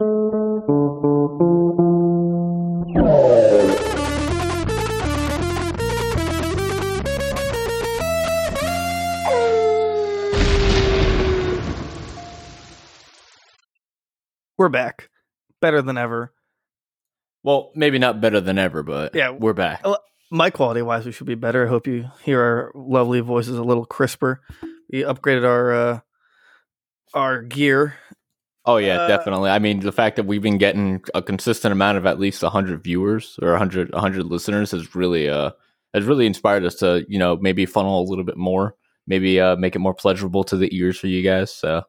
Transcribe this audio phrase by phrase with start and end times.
[0.00, 0.08] We're
[14.70, 15.08] back.
[15.60, 16.32] Better than ever.
[17.42, 19.30] Well, maybe not better than ever, but Yeah.
[19.30, 19.80] we're back.
[19.84, 19.96] Uh,
[20.30, 21.66] My quality wise, we should be better.
[21.66, 24.40] I hope you hear our lovely voices a little crisper.
[24.90, 26.00] We upgraded our uh,
[27.12, 27.94] our gear.
[28.66, 29.50] Oh yeah, uh, definitely.
[29.50, 32.82] I mean, the fact that we've been getting a consistent amount of at least 100
[32.82, 35.50] viewers or 100 100 listeners has really uh
[35.92, 38.74] has really inspired us to, you know, maybe funnel a little bit more,
[39.06, 41.54] maybe uh make it more pleasurable to the ears for you guys.
[41.54, 41.82] So,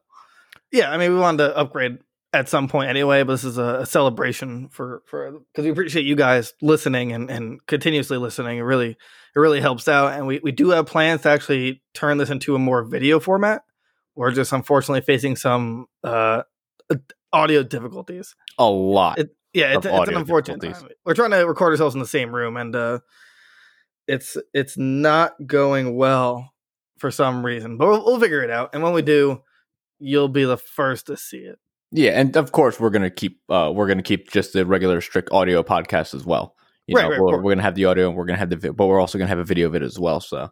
[0.70, 1.98] Yeah, I mean, we wanted to upgrade
[2.32, 6.04] at some point anyway, but this is a, a celebration for for because we appreciate
[6.04, 8.58] you guys listening and and continuously listening.
[8.58, 12.18] It really it really helps out, and we we do have plans to actually turn
[12.18, 13.62] this into a more video format.
[14.14, 16.42] We're just unfortunately facing some uh
[17.32, 18.34] audio difficulties.
[18.58, 19.18] a lot.
[19.18, 20.88] It, yeah, it's, it's an unfortunate time.
[21.04, 22.98] We're trying to record ourselves in the same room, and uh,
[24.06, 26.52] it's it's not going well
[26.98, 27.76] for some reason.
[27.78, 29.42] But we'll, we'll figure it out, and when we do,
[29.98, 31.58] you'll be the first to see it.
[31.90, 35.00] yeah, and of course we're going to keep uh we're to keep just the regular
[35.00, 36.54] strict audio podcast as well.
[36.86, 38.40] You Right, know, right, we're, we're going to have the audio and we're going to
[38.40, 40.20] have the vi- but we're also going to have a video of it as well.
[40.20, 40.50] So,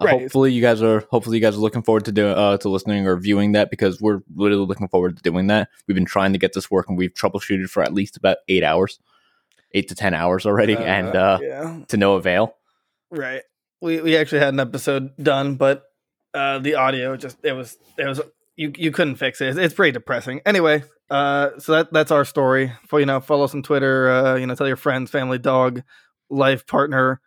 [0.00, 0.20] uh, Right.
[0.20, 3.06] hopefully you guys are hopefully you guys are looking forward to doing uh to listening
[3.06, 5.68] or viewing that because we're literally looking forward to doing that.
[5.86, 6.96] We've been trying to get this working.
[6.96, 8.98] We've troubleshooted for at least about eight hours,
[9.72, 12.54] eight to ten hours already, and uh yeah, to no avail.
[13.10, 13.42] right.
[13.80, 15.84] We we actually had an episode done, but
[16.32, 18.20] uh, the audio just it was it was
[18.56, 19.48] you you couldn't fix it.
[19.50, 20.40] It's, it's pretty depressing.
[20.46, 22.72] Anyway, uh, so that that's our story.
[22.88, 24.10] For you know, follow us on Twitter.
[24.10, 25.82] Uh, you know, tell your friends, family, dog,
[26.30, 27.20] life partner,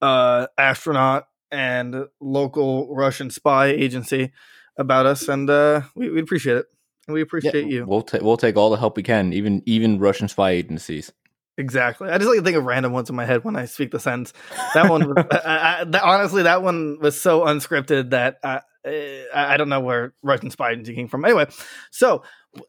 [0.00, 4.32] uh, astronaut, and local Russian spy agency
[4.76, 6.66] about us, and uh, we we appreciate it.
[7.06, 7.84] And we appreciate you.
[7.84, 11.12] We'll ta- we'll take all the help we can, even even Russian spy agencies.
[11.58, 12.08] Exactly.
[12.08, 14.00] I just like to think of random ones in my head when I speak the
[14.00, 14.32] sentence.
[14.72, 19.26] That one, was, I, I, that, honestly, that one was so unscripted that I, I,
[19.34, 21.24] I don't know where Russian spy agency came from.
[21.26, 21.46] Anyway,
[21.90, 22.22] so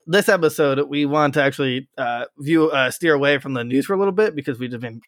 [0.06, 3.94] this episode we want to actually uh, view uh, steer away from the news for
[3.94, 5.02] a little bit because we've been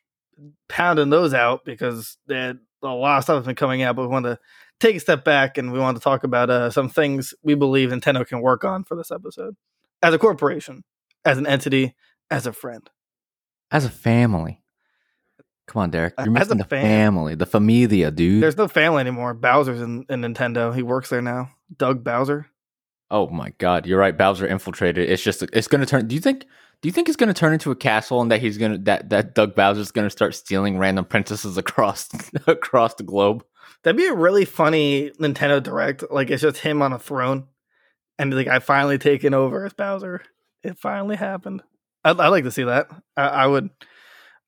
[0.69, 4.07] pounding those out because there- a lot of stuff has been coming out, but we
[4.07, 4.39] want to
[4.79, 7.89] take a step back and we want to talk about uh, some things we believe
[7.89, 9.55] Nintendo can work on for this episode
[10.01, 10.83] as a corporation,
[11.23, 11.95] as an entity,
[12.29, 12.89] as a friend.
[13.71, 14.61] As a family.
[15.67, 16.13] Come on, Derek.
[16.19, 18.43] You're As a missing the fam- family, the familia, dude.
[18.43, 19.33] There's no family anymore.
[19.33, 20.73] Bowser's in, in Nintendo.
[20.75, 21.49] He works there now.
[21.75, 22.47] Doug Bowser.
[23.09, 24.15] Oh my god, you're right.
[24.15, 25.09] Bowser infiltrated.
[25.09, 26.07] It's just it's going to turn.
[26.07, 26.45] Do you think?
[26.85, 28.77] Do you think he's going to turn into a castle and that he's going to
[28.83, 32.07] that that Doug Bowser's going to start stealing random princesses across
[32.45, 33.43] across the globe?
[33.81, 36.03] That'd be a really funny Nintendo Direct.
[36.11, 37.47] Like it's just him on a throne,
[38.19, 40.21] and like I finally taken over as Bowser.
[40.61, 41.63] It finally happened.
[42.03, 42.87] I'd, I'd like to see that.
[43.17, 43.71] I, I would.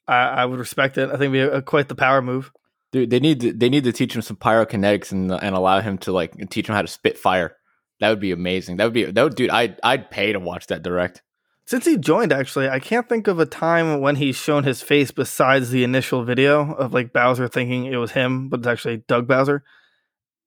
[0.07, 1.09] I, I would respect it.
[1.09, 2.51] I think it'd be a, quite the power move.
[2.91, 5.97] Dude, they need to, they need to teach him some pyrokinetics and and allow him
[5.99, 7.55] to like teach him how to spit fire.
[7.99, 8.77] That would be amazing.
[8.77, 9.49] That would be that would dude.
[9.49, 11.23] I I'd pay to watch that direct.
[11.67, 15.11] Since he joined, actually, I can't think of a time when he's shown his face
[15.11, 19.27] besides the initial video of like Bowser thinking it was him, but it's actually Doug
[19.27, 19.65] Bowser.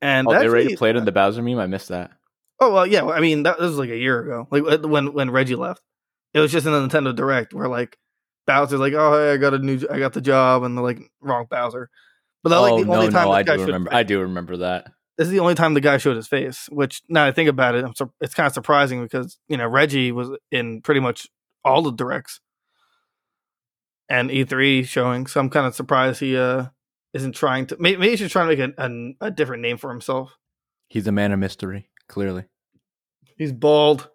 [0.00, 1.58] And Oh, they already played in the Bowser meme.
[1.58, 2.10] I missed that.
[2.58, 3.04] Oh well, yeah.
[3.04, 5.82] I mean, that this was like a year ago, like uh, when when Reggie left.
[6.32, 7.98] It was just in the Nintendo Direct where like
[8.46, 11.00] Bowser's like, "Oh, hey, I got a new, I got the job," and the like
[11.20, 11.90] wrong Bowser.
[12.42, 13.92] But that's oh like the only time no, I do remember.
[13.92, 14.90] I do remember that.
[15.20, 16.66] This is the only time the guy showed his face.
[16.72, 17.84] Which now I think about it,
[18.22, 21.28] it's kind of surprising because you know Reggie was in pretty much
[21.62, 22.40] all the directs
[24.08, 25.26] and E3 showing.
[25.26, 26.68] So I'm kind of surprised he uh
[27.12, 27.76] isn't trying to.
[27.78, 30.38] Maybe, maybe he's trying to make a, a a different name for himself.
[30.88, 31.90] He's a man of mystery.
[32.08, 32.44] Clearly.
[33.36, 34.08] He's bald.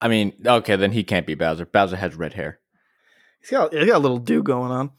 [0.00, 1.66] I mean, okay, then he can't be Bowser.
[1.66, 2.58] Bowser has red hair.
[3.42, 4.92] He's got he's got a little do going on.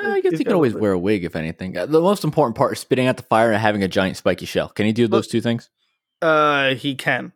[0.00, 1.76] I guess got could always wear a wig, if anything.
[1.76, 4.46] Uh, The most important part is spitting out the fire and having a giant spiky
[4.46, 4.68] shell.
[4.68, 5.70] Can he do those two things?
[6.20, 7.32] Uh, he can.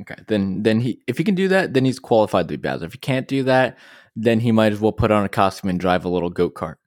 [0.00, 2.86] Okay, then then he if he can do that, then he's qualified to be Bowser.
[2.86, 3.76] If he can't do that,
[4.14, 6.78] then he might as well put on a costume and drive a little goat cart.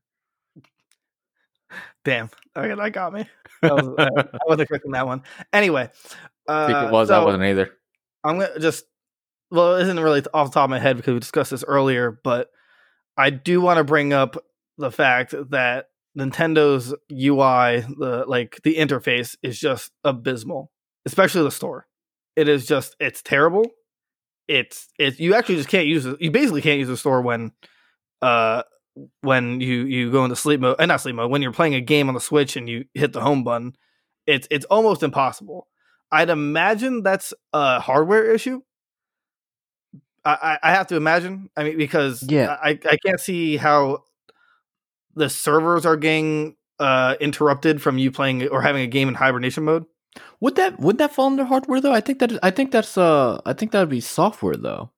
[2.03, 2.29] Damn.
[2.55, 3.27] Okay, that got me.
[3.61, 5.21] That was, uh, I wasn't expecting that one.
[5.53, 5.87] Anyway,
[6.49, 7.11] uh, I think it was.
[7.11, 7.69] I so wasn't either.
[8.23, 8.85] I'm gonna just.
[9.51, 12.19] Well, it isn't really off the top of my head because we discussed this earlier,
[12.23, 12.49] but
[13.17, 14.37] I do want to bring up
[14.77, 15.87] the fact that
[16.17, 20.71] Nintendo's UI, the like the interface, is just abysmal,
[21.05, 21.87] especially the store.
[22.35, 23.65] It is just it's terrible.
[24.47, 26.21] It's it's you actually just can't use it.
[26.21, 27.51] You basically can't use the store when,
[28.21, 28.63] uh,
[29.21, 31.81] when you you go into sleep mode, and not sleep mode when you're playing a
[31.81, 33.73] game on the Switch and you hit the home button.
[34.27, 35.67] It's it's almost impossible.
[36.11, 38.61] I'd imagine that's a hardware issue
[40.23, 41.49] I, I have to imagine.
[41.57, 42.57] I mean, because Yeah.
[42.61, 44.03] I, I can't see how
[45.15, 49.63] the servers are getting uh, interrupted from you playing or having a game in hibernation
[49.63, 49.85] mode.
[50.41, 51.93] Would that would that fall under hardware though?
[51.93, 54.91] I think that I think that's uh I think that would be software though.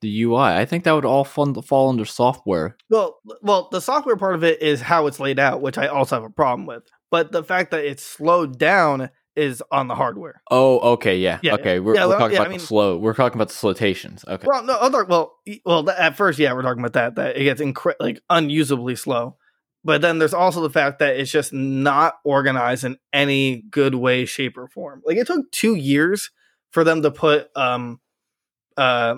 [0.00, 0.40] The UI.
[0.56, 2.76] I think that would all fun, fall under software.
[2.88, 6.16] Well, well, the software part of it is how it's laid out, which I also
[6.16, 6.82] have a problem with.
[7.10, 10.42] But the fact that it's slowed down is on the hardware.
[10.50, 11.78] Oh, okay, yeah, Yeah, okay.
[11.80, 12.96] We're, yeah, we're well, talking yeah, I about mean- the slow.
[12.98, 14.26] We're talking about the slotations.
[14.26, 14.46] Okay.
[14.46, 17.14] Well, no, other well, well, at first, yeah, we're talking about that.
[17.14, 19.36] That it gets incre- like unusably slow.
[19.82, 24.26] But then there's also the fact that it's just not organized in any good way,
[24.26, 25.00] shape, or form.
[25.06, 26.30] Like it took two years
[26.70, 28.00] for them to put um
[28.76, 29.16] uh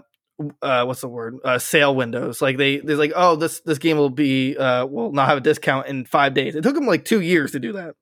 [0.62, 3.98] uh what's the word uh sale windows like they they're like oh this this game
[3.98, 7.04] will be uh will not have a discount in five days it took them like
[7.04, 7.94] two years to do that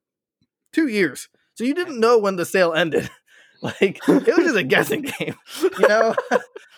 [0.72, 3.10] two years so you didn't know when the sale ended
[3.62, 5.34] like it was just a guessing game
[5.78, 6.14] you know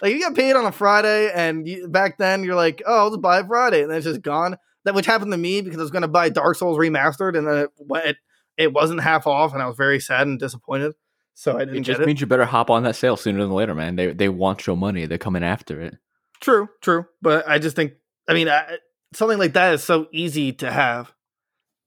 [0.02, 3.10] like you get paid on a friday and you, back then you're like oh i'll
[3.10, 5.78] just buy it friday and then it's just gone that which happened to me because
[5.78, 8.16] i was going to buy dark souls remastered and then it, went-
[8.58, 10.92] it wasn't half off and i was very sad and disappointed
[11.34, 13.52] so i didn't It just it means you better hop on that sale sooner than
[13.52, 13.96] later, man.
[13.96, 15.06] They they want your money.
[15.06, 15.96] They're coming after it.
[16.40, 17.06] True, true.
[17.22, 17.94] But I just think,
[18.28, 18.76] I mean, I,
[19.14, 21.10] something like that is so easy to have.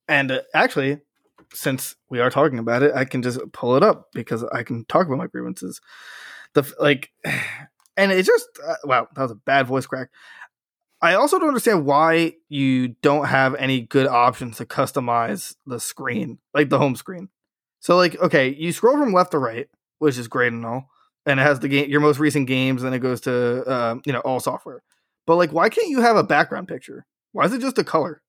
[0.07, 1.01] And uh, actually,
[1.55, 4.85] since we are talking about it, I can just pull it up because I can
[4.85, 5.81] talk about my grievances.
[6.53, 7.11] The like,
[7.97, 10.09] and it just uh, wow, that was a bad voice crack.
[11.01, 16.39] I also don't understand why you don't have any good options to customize the screen,
[16.53, 17.29] like the home screen.
[17.79, 19.67] So, like, okay, you scroll from left to right,
[19.99, 20.89] which is great and all,
[21.25, 24.13] and it has the game, your most recent games, and it goes to uh, you
[24.13, 24.81] know all software.
[25.27, 27.05] But like, why can't you have a background picture?
[27.33, 28.21] Why is it just a color?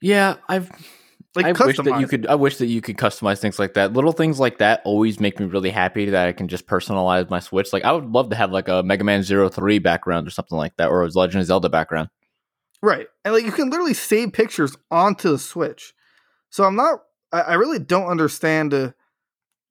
[0.00, 0.70] Yeah, I've
[1.34, 2.26] Like, I wish that you could.
[2.26, 3.92] I wish that you could customize things like that.
[3.92, 7.38] Little things like that always make me really happy that I can just personalize my
[7.38, 7.72] Switch.
[7.72, 10.56] Like I would love to have like a Mega Man Zero Three background or something
[10.56, 12.08] like that, or a Legend of Zelda background.
[12.82, 13.08] Right.
[13.24, 15.94] And like you can literally save pictures onto the Switch.
[16.50, 17.02] So I'm not
[17.32, 18.94] I, I really don't understand the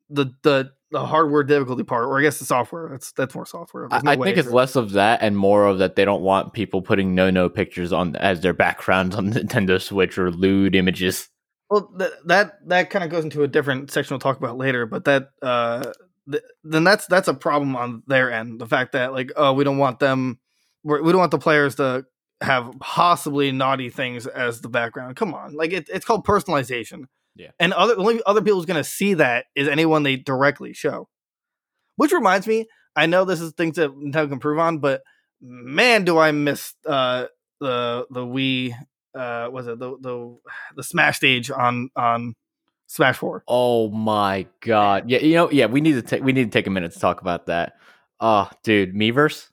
[0.10, 2.88] the the the hardware difficulty part, or I guess the software.
[2.90, 3.88] That's that's more software.
[3.92, 6.54] I, no I think it's less of that and more of that they don't want
[6.54, 10.76] people putting no no pictures on as their backgrounds on the Nintendo Switch or lewd
[10.76, 11.30] images.
[11.70, 14.86] Well th- that that kind of goes into a different section we'll talk about later,
[14.86, 15.92] but that uh
[16.30, 18.60] th- then that's that's a problem on their end.
[18.60, 20.40] The fact that like oh we don't want them
[20.84, 22.06] we're, we don't want the players to
[22.42, 25.16] have possibly naughty things as the background.
[25.16, 27.06] Come on, like it, it's called personalization.
[27.36, 27.52] Yeah.
[27.60, 31.08] and other the only other people's going to see that is anyone they directly show.
[31.96, 32.66] Which reminds me,
[32.96, 35.04] I know this is things that Nintendo can improve on, but
[35.40, 37.28] man, do I miss uh,
[37.60, 38.74] the the Wii
[39.16, 40.38] uh, was it the the
[40.76, 42.36] the Smash stage on on
[42.88, 43.44] Smash Four?
[43.48, 45.10] Oh my god!
[45.10, 47.00] Yeah, you know, yeah, we need to take we need to take a minute to
[47.00, 47.78] talk about that.
[48.20, 49.50] Oh, dude, Miiverse.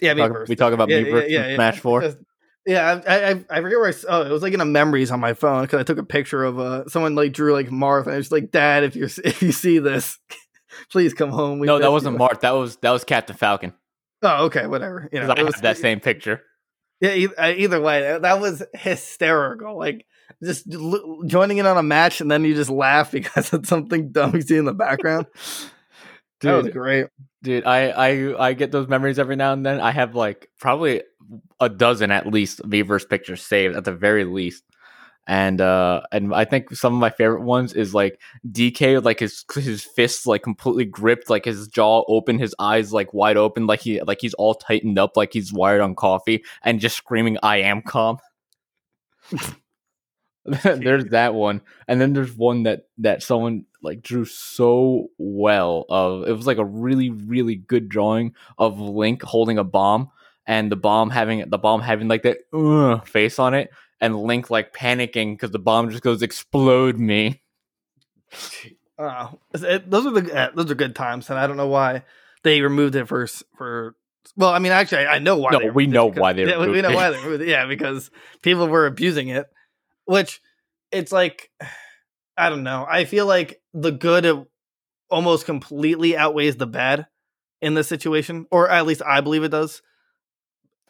[0.00, 2.14] Yeah, Talk- we talk about yeah, Miiverse yeah, from yeah, Smash 4?
[2.66, 4.28] Yeah, I, I I forget where I saw it.
[4.28, 6.58] It was like in a memories on my phone because I took a picture of
[6.58, 9.78] uh someone like drew like Marth and it's like, Dad, if you're if you see
[9.78, 10.18] this,
[10.90, 11.58] please come home.
[11.58, 12.40] We No, that wasn't you." Marth.
[12.40, 13.72] That was that was Captain Falcon.
[14.22, 15.08] Oh, okay, whatever.
[15.10, 16.42] You know, I it was that same picture.
[17.00, 19.78] Yeah, uh, either way, that- that was hysterical.
[19.78, 20.06] Like
[20.42, 24.12] just l- joining in on a match and then you just laugh because of something
[24.12, 25.26] dumb you see in the background.
[26.42, 27.06] that was Dude, great.
[27.42, 29.80] dude, I, I I get those memories every now and then.
[29.80, 31.02] I have like probably
[31.60, 34.64] a dozen at least Miiverse pictures saved at the very least.
[35.26, 39.20] And uh and I think some of my favorite ones is like DK with, like
[39.20, 43.66] his his fists like completely gripped, like his jaw open, his eyes like wide open,
[43.66, 47.38] like he like he's all tightened up, like he's wired on coffee, and just screaming,
[47.42, 48.18] I am calm.
[50.44, 51.60] there's that one.
[51.86, 56.58] And then there's one that that someone like drew so well of it was like
[56.58, 60.10] a really really good drawing of link holding a bomb
[60.46, 64.50] and the bomb having the bomb having like that "Ugh" face on it and link
[64.50, 67.42] like panicking because the bomb just goes explode me
[68.98, 72.04] Uh, it- those are the uh, those are good times, and I don't know why
[72.42, 73.26] they removed it for
[73.56, 73.96] for.
[74.36, 75.52] Well, I mean, actually, I I know why.
[75.52, 77.48] No, they we know why they yeah, we- we know why they removed it.
[77.48, 78.10] Yeah, because
[78.42, 79.46] people were abusing it,
[80.04, 80.40] which
[80.92, 81.50] it's like
[82.36, 82.86] I don't know.
[82.88, 84.46] I feel like the good
[85.10, 87.06] almost completely outweighs the bad
[87.62, 89.80] in this situation, or at least I believe it does.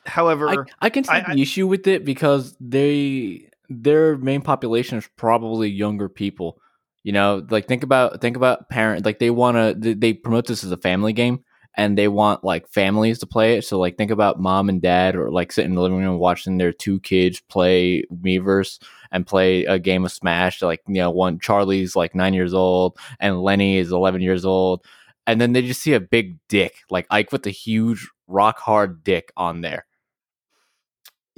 [0.06, 0.48] However,
[0.80, 5.08] I, I can see I- the issue with it because they their main population is
[5.16, 6.60] probably younger people.
[7.02, 10.64] You know, like think about think about parent like they want to they, promote this
[10.64, 13.64] as a family game and they want like families to play it.
[13.64, 16.58] So like think about mom and dad or like sitting in the living room watching
[16.58, 20.60] their two kids play Miiverse and play a game of Smash.
[20.60, 24.84] Like you know, one Charlie's like nine years old and Lenny is eleven years old.
[25.26, 29.02] and then they just see a big dick, like Ike with a huge rock hard
[29.04, 29.86] dick on there.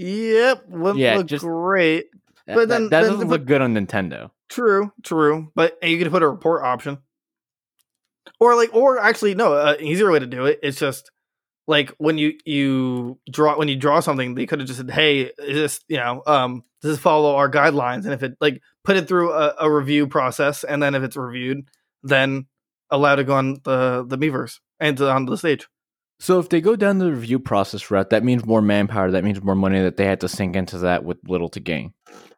[0.02, 2.06] Yep, wouldn't Yeah, look just- great.
[2.46, 4.30] That, But then- that then doesn't look good on Nintendo.
[4.48, 5.50] True, true.
[5.54, 6.98] But you could put a report option,
[8.40, 9.52] or like, or actually, no.
[9.54, 10.58] Uh, easier way to do it.
[10.62, 11.10] it is just
[11.66, 15.20] like when you you draw when you draw something, they could have just said, "Hey,
[15.38, 18.96] is this you know um does this follow our guidelines?" And if it like put
[18.96, 21.66] it through a, a review process, and then if it's reviewed,
[22.02, 22.46] then
[22.90, 25.68] allow to go on the the Miiverse and to, on the stage.
[26.22, 29.10] So if they go down the review process route, that means more manpower.
[29.10, 31.94] That means more money that they had to sink into that with little to gain.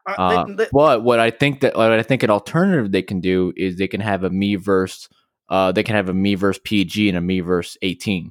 [0.08, 3.02] Uh, Uh, they- they- but what I think that what I think an alternative they
[3.02, 5.08] can do is they can have a Miiverse.
[5.50, 8.30] Uh, they can have a Miiverse PG and a Miiverse 18.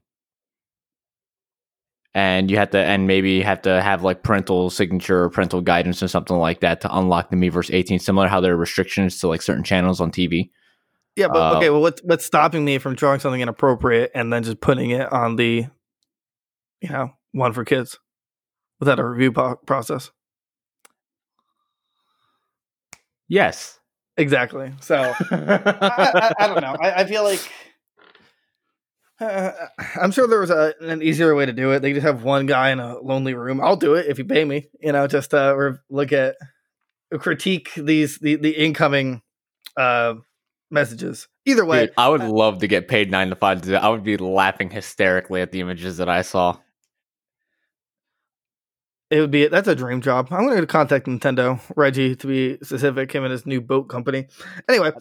[2.16, 5.62] And you have to, and maybe you have to have like parental signature or parental
[5.62, 8.00] guidance or something like that to unlock the Miiverse 18.
[8.00, 10.50] Similar how there are restrictions to like certain channels on TV.
[11.16, 11.70] Yeah, but uh, okay.
[11.70, 15.36] Well, what's what's stopping me from drawing something inappropriate and then just putting it on
[15.36, 15.68] the,
[16.82, 18.00] you know, one for kids,
[18.80, 20.12] without a review po- process?
[23.28, 23.80] Yes.
[24.16, 24.72] Exactly.
[24.80, 25.16] So I,
[25.82, 26.76] I, I don't know.
[26.80, 27.52] I, I feel like
[29.20, 29.52] uh,
[30.00, 31.80] I'm sure there was a, an easier way to do it.
[31.80, 33.60] They just have one guy in a lonely room.
[33.60, 34.68] I'll do it if you pay me.
[34.80, 36.36] You know, just uh, or look at
[37.20, 39.24] critique these the the incoming
[39.78, 40.14] uh
[40.74, 41.28] messages.
[41.46, 43.76] Either way, Dude, I would love to get paid nine to five to do.
[43.76, 46.58] I would be laughing hysterically at the images that I saw.
[49.10, 50.28] it would be that's a dream job.
[50.32, 53.12] I'm going to contact Nintendo Reggie to be specific.
[53.12, 54.28] Him and his new boat company.
[54.68, 54.92] Anyway,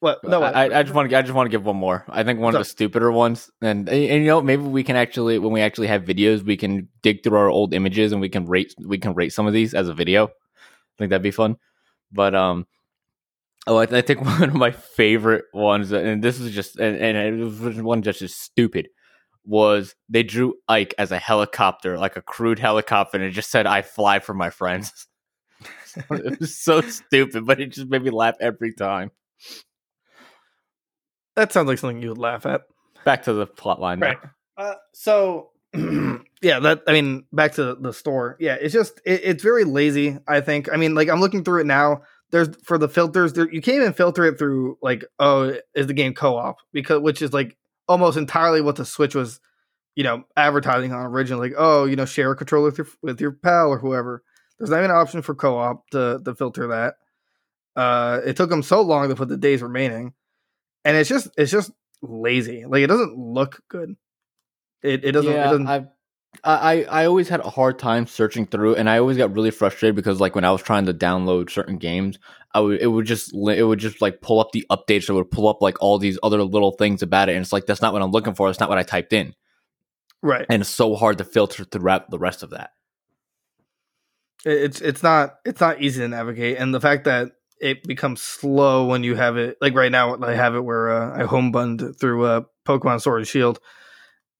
[0.00, 0.24] what?
[0.24, 0.56] No, what?
[0.56, 1.18] I, I just want to.
[1.18, 2.04] I just want to give one more.
[2.08, 5.38] I think one of the stupider ones, and, and you know, maybe we can actually,
[5.38, 8.46] when we actually have videos, we can dig through our old images and we can
[8.46, 8.74] rate.
[8.78, 10.26] We can rate some of these as a video.
[10.26, 11.56] I think that'd be fun.
[12.12, 12.66] But um,
[13.66, 17.16] oh, I, I think one of my favorite ones, and this is just, and, and
[17.16, 18.88] it was one just as stupid,
[19.44, 23.66] was they drew Ike as a helicopter, like a crude helicopter, and it just said,
[23.66, 25.06] "I fly for my friends."
[26.10, 29.10] it was so stupid, but it just made me laugh every time.
[31.36, 32.62] that sounds like something you would laugh at.
[33.04, 34.00] Back to the plot line.
[34.00, 34.18] Right.
[34.56, 38.36] Uh, so yeah, that I mean, back to the store.
[38.38, 40.18] Yeah, it's just it, it's very lazy.
[40.26, 40.72] I think.
[40.72, 42.02] I mean, like I'm looking through it now.
[42.30, 43.32] There's for the filters.
[43.32, 46.56] There, you can't even filter it through like, oh, is the game co-op?
[46.72, 47.56] Because which is like
[47.88, 49.40] almost entirely what the Switch was,
[49.94, 51.50] you know, advertising on originally.
[51.50, 54.22] Like, oh, you know, share a controller with your with your pal or whoever.
[54.58, 56.94] There's not even an option for co-op to to filter that.
[57.76, 60.12] Uh, it took them so long to put the days remaining,
[60.84, 61.70] and it's just it's just
[62.02, 62.64] lazy.
[62.64, 63.96] Like it doesn't look good.
[64.82, 65.32] It it doesn't.
[65.32, 65.86] it doesn't I,
[66.42, 69.94] I I always had a hard time searching through, and I always got really frustrated
[69.94, 72.18] because like when I was trying to download certain games,
[72.52, 75.08] I would it would just it would just like pull up the updates.
[75.08, 77.66] It would pull up like all these other little things about it, and it's like
[77.66, 78.48] that's not what I'm looking for.
[78.48, 79.34] It's not what I typed in,
[80.22, 80.46] right.
[80.48, 82.70] and it's so hard to filter throughout the rest of that.
[84.44, 88.86] It's it's not it's not easy to navigate, and the fact that it becomes slow
[88.86, 91.96] when you have it like right now I have it where uh, I home bund
[91.98, 93.58] through uh, Pokemon Sword and Shield,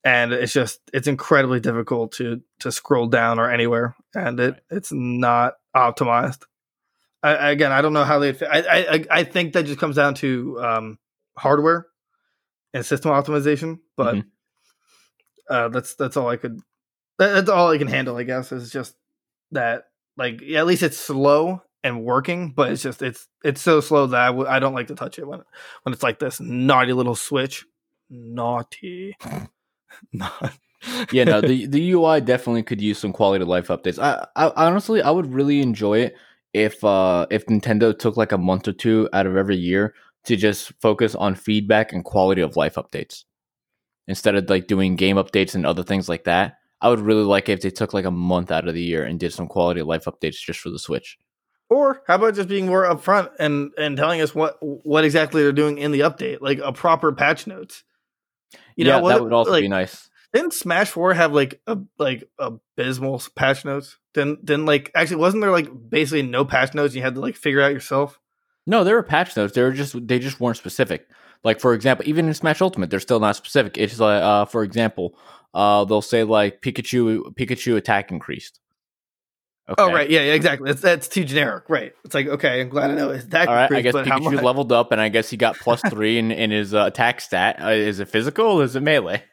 [0.04, 4.92] and it's just it's incredibly difficult to to scroll down or anywhere, and it it's
[4.92, 6.42] not optimized.
[7.23, 8.30] I, again, I don't know how they.
[8.46, 10.99] I, I I- think that just comes down to um,
[11.38, 11.87] hardware
[12.75, 14.25] and system optimization, but Mhm.
[15.49, 16.61] uh, that's that's all I could.
[17.18, 18.52] That, that's all I can handle, I guess.
[18.52, 18.94] Is just
[19.52, 19.84] that
[20.18, 24.06] like yeah, at least it's slow and working, but it's just it's it's so slow
[24.08, 25.40] that I w- I don't like to touch it when
[25.84, 27.64] when it's like this naughty little switch.
[28.11, 29.16] Naughty.
[30.12, 30.52] Not.
[31.12, 33.98] yeah, no, the the UI definitely could use some quality of life updates.
[33.98, 36.16] I, I honestly, I would really enjoy it
[36.52, 40.36] if uh if Nintendo took like a month or two out of every year to
[40.36, 43.24] just focus on feedback and quality of life updates
[44.06, 46.58] instead of like doing game updates and other things like that.
[46.80, 49.04] I would really like it if they took like a month out of the year
[49.04, 51.18] and did some quality of life updates just for the Switch.
[51.70, 55.52] Or how about just being more upfront and and telling us what what exactly they're
[55.52, 57.84] doing in the update, like a proper patch notes.
[58.76, 60.08] You yeah, know, that would also like, be nice.
[60.32, 63.99] Didn't Smash Four have like a like abysmal patch notes?
[64.14, 66.94] Didn't didn't like actually wasn't there like basically no patch notes?
[66.94, 68.18] You had to like figure out yourself.
[68.66, 69.54] No, there were patch notes.
[69.54, 71.08] They were just they just weren't specific.
[71.44, 73.76] Like for example, even in Smash Ultimate, they're still not specific.
[73.76, 75.16] It's like, uh, for example,
[75.52, 78.61] uh, they'll say like Pikachu Pikachu attack increased.
[79.66, 79.83] Okay.
[79.83, 80.71] Oh right, yeah, yeah, exactly.
[80.71, 81.92] That's that's too generic, right?
[82.04, 83.49] It's like okay, I'm glad I know his attack.
[83.49, 86.30] All right, I guess Pikachu leveled up, and I guess he got plus three in,
[86.30, 87.62] in his uh, attack stat.
[87.62, 88.47] Uh, is it physical?
[88.47, 89.25] Or is it melee?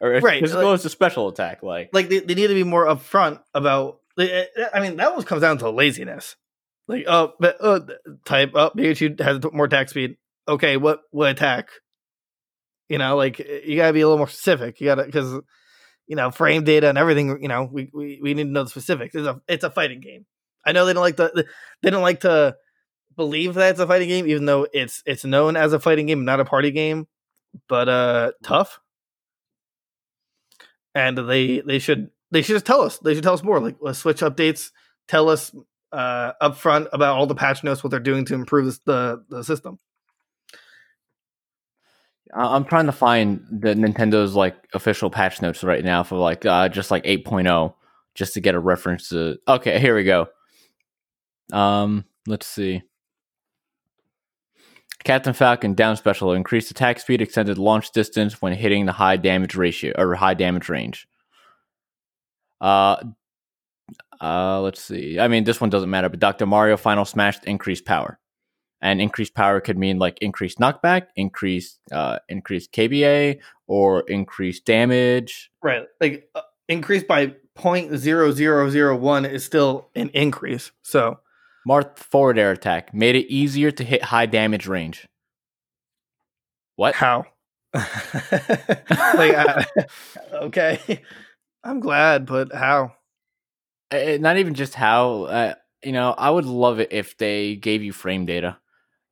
[0.00, 0.68] Or is Right, physical?
[0.68, 1.62] like- is a special attack?
[1.62, 5.40] Like, like they, they need to be more upfront about I mean that one comes
[5.40, 6.36] down to laziness.
[6.86, 7.80] Like oh but, uh,
[8.26, 10.16] type up Pikachu has more attack speed.
[10.46, 11.68] Okay, what what attack?
[12.90, 14.78] You know, like you gotta be a little more specific.
[14.80, 15.40] You gotta because
[16.06, 17.42] you know frame data and everything.
[17.42, 19.14] You know, we, we we need to know the specifics.
[19.14, 20.26] It's a it's a fighting game.
[20.64, 21.46] I know they don't like the
[21.82, 22.56] they don't like to
[23.16, 26.24] believe that it's a fighting game, even though it's it's known as a fighting game,
[26.24, 27.06] not a party game.
[27.68, 28.80] But uh, tough.
[30.94, 32.98] And they they should they should just tell us.
[32.98, 33.60] They should tell us more.
[33.60, 34.70] Like uh, Switch updates.
[35.06, 35.54] Tell us
[35.92, 39.42] uh, upfront about all the patch notes, what they're doing to improve this, the the
[39.44, 39.78] system.
[42.32, 46.68] I'm trying to find the Nintendo's like official patch notes right now for like uh,
[46.68, 47.74] just like 8.0,
[48.14, 49.36] just to get a reference to.
[49.46, 50.28] Okay, here we go.
[51.52, 52.82] Um, let's see.
[55.04, 59.54] Captain Falcon down special increased attack speed, extended launch distance when hitting the high damage
[59.54, 61.06] ratio or high damage range.
[62.60, 62.96] Uh,
[64.20, 65.20] uh, let's see.
[65.20, 66.46] I mean, this one doesn't matter, but Dr.
[66.46, 68.18] Mario Final Smash increased power,
[68.84, 75.50] and increased power could mean like increased knockback, increased uh, increased KBA, or increased damage.
[75.62, 75.86] Right.
[76.00, 80.70] Like uh, increased by point zero zero zero one is still an increase.
[80.82, 81.18] So
[81.66, 85.08] Marth forward air attack made it easier to hit high damage range.
[86.76, 86.94] What?
[86.94, 87.24] how?
[87.74, 89.64] like uh,
[90.34, 91.02] okay,
[91.64, 92.92] I'm glad, but how?
[93.90, 97.82] Uh, not even just how uh, you know i would love it if they gave
[97.82, 98.56] you frame data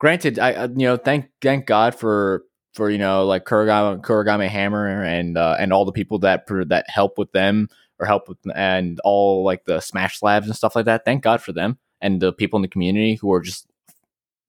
[0.02, 2.42] granted i you know thank thank god for
[2.74, 7.18] for you know like Kurogane Hammer and uh, and all the people that that help
[7.18, 7.68] with them
[8.00, 11.40] or help with and all like the smash labs and stuff like that thank god
[11.40, 13.68] for them and the people in the community who are just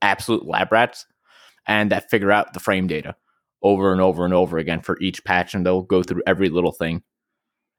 [0.01, 1.05] absolute lab rats
[1.67, 3.15] and that figure out the frame data
[3.62, 6.72] over and over and over again for each patch and they'll go through every little
[6.72, 7.03] thing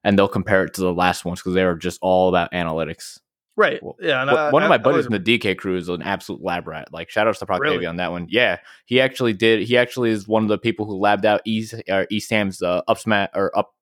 [0.05, 3.19] and they'll compare it to the last ones because they are just all about analytics.
[3.57, 3.81] Right.
[3.83, 4.25] Well, yeah.
[4.51, 6.89] One- I- of my buddies in the DK crew is an absolute lab rat.
[6.93, 7.87] Like shout out to Proctavia Really?
[7.87, 8.27] on that one.
[8.29, 9.63] Yeah, he actually did.
[9.63, 12.99] He actually is one of the people who labbed out East or ESAM's uh, up
[12.99, 13.73] smash or up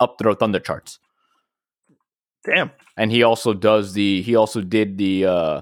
[0.00, 0.98] up throw thunder charts,
[2.44, 2.70] Damn.
[2.96, 4.20] and he also does the.
[4.22, 5.24] He also did the.
[5.26, 5.60] uh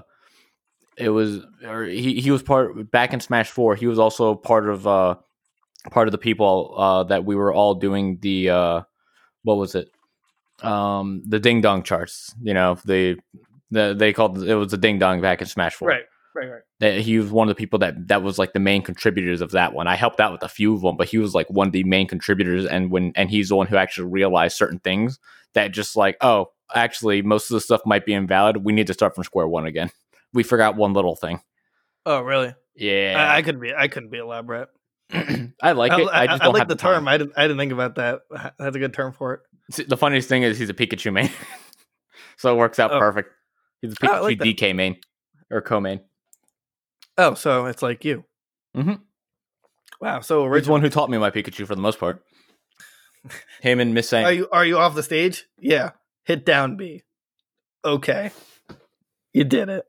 [0.97, 3.75] It was or he he was part back in Smash Four.
[3.75, 5.15] He was also part of uh
[5.91, 8.81] part of the people uh that we were all doing the uh
[9.43, 9.89] what was it
[10.61, 12.35] um the ding dong charts.
[12.41, 13.17] You know the
[13.73, 16.03] the they called it was a ding dong back in Smash Four Right.
[16.35, 16.49] Right.
[16.49, 16.61] Right.
[16.79, 19.51] that he was one of the people that that was like the main contributors of
[19.51, 19.87] that one.
[19.87, 21.83] I helped out with a few of them, but he was like one of the
[21.83, 25.19] main contributors, and when and he's the one who actually realized certain things
[25.53, 28.57] that just like oh, actually most of the stuff might be invalid.
[28.57, 29.91] We need to start from square one again.
[30.33, 31.39] We forgot one little thing.
[32.05, 32.55] Oh, really?
[32.75, 33.71] Yeah, I, I could be.
[33.71, 34.69] I couldn't be elaborate.
[35.13, 36.07] I like it.
[36.11, 36.93] I, I, just I like the time.
[36.95, 37.07] term.
[37.07, 37.33] I didn't.
[37.37, 38.21] I didn't think about that.
[38.57, 39.39] That's a good term for it.
[39.71, 41.29] See, The funniest thing is he's a Pikachu man,
[42.37, 42.97] so it works out Oh.
[42.99, 43.29] perfect.
[43.83, 44.45] He's a Oh, Pikachu like that.
[44.47, 44.97] DK main
[45.51, 45.99] or co main.
[47.17, 48.23] Oh, so it's like you.
[48.75, 49.01] Mhm.
[49.99, 50.21] Wow.
[50.21, 52.23] So He's the one who taught me my Pikachu for the most part.
[53.61, 54.23] Him and Miss Sang.
[54.25, 55.45] Are you are you off the stage?
[55.59, 55.91] Yeah.
[56.23, 57.03] Hit down B.
[57.83, 58.31] Okay.
[59.33, 59.85] You did it.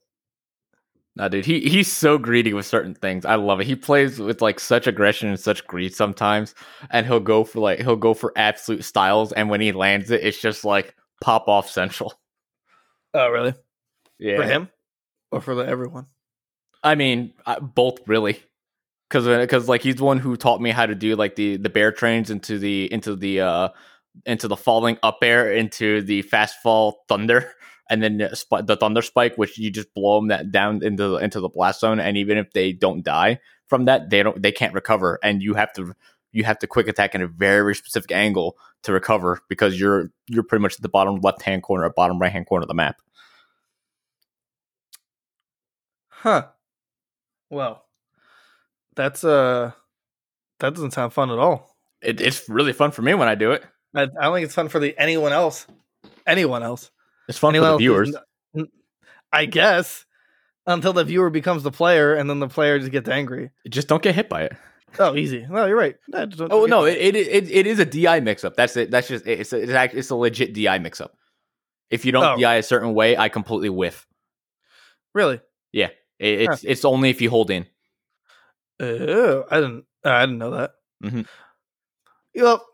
[1.16, 3.24] Nah, dude, he he's so greedy with certain things.
[3.24, 3.68] I love it.
[3.68, 6.57] He plays with like such aggression and such greed sometimes,
[6.90, 10.24] and he'll go for like he'll go for absolute styles, and when he lands it,
[10.24, 12.14] it's just like pop off central.
[13.16, 13.54] Oh, really?
[14.18, 14.68] Yeah, For him
[15.31, 16.07] or for the, everyone?
[16.83, 18.42] I mean, uh, both really,
[19.09, 21.70] because because like he's the one who taught me how to do like the the
[21.70, 23.68] bear trains into the into the uh
[24.27, 27.53] into the falling up air into the fast fall thunder.
[27.90, 31.16] And then the, the thunder spike, which you just blow them that down into the,
[31.16, 34.53] into the blast zone, and even if they don't die from that, they don't they
[34.53, 35.94] can't recover, and you have to
[36.33, 40.42] you have to quick attack in a very specific angle to recover because you're you're
[40.42, 42.74] pretty much at the bottom left hand corner or bottom right hand corner of the
[42.74, 42.96] map.
[46.24, 46.46] Huh.
[47.50, 47.84] Well,
[48.96, 49.72] that's uh
[50.60, 51.76] that doesn't sound fun at all.
[52.00, 53.62] It, it's really fun for me when I do it.
[53.94, 55.66] I, I don't think it's fun for the anyone else.
[56.26, 56.90] Anyone else.
[57.28, 58.08] It's fun Anyone for the viewers.
[58.54, 58.64] is
[59.32, 60.06] I guess
[60.66, 63.50] until the viewer becomes the player and then the player just gets angry.
[63.68, 64.54] Just don't get hit by it.
[64.98, 65.44] Oh, easy.
[65.46, 65.96] No, you're right.
[66.08, 68.56] No, don't- Oh no, it, it it it is a DI mix up.
[68.56, 68.90] That's it.
[68.90, 71.12] That's just it's a, it's, act- it's a legit DI mix up.
[71.90, 72.37] If you don't Oh.
[72.40, 74.06] DI a certain way, I completely whiff.
[75.14, 75.42] really.
[76.18, 77.66] It, it's it's only if you hold in.
[78.81, 79.85] Oh, I didn't.
[80.05, 80.72] Uh, I didn't know that.
[81.03, 81.27] Mhm.
[82.35, 82.64] Well,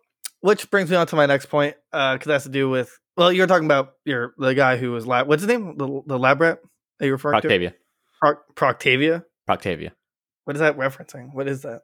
[0.40, 2.98] which brings me on to my next point, because that has to do with.
[3.16, 5.28] Well, you're talking about your the guy who was lab.
[5.28, 5.76] What's his name?
[5.76, 6.60] The the lab rat
[6.98, 7.48] that you referring to?
[7.48, 7.74] Proctavia,
[8.20, 9.24] Proc- Proctavia.
[9.48, 9.90] Proctavia.
[10.44, 11.34] What is that referencing?
[11.34, 11.82] What is that?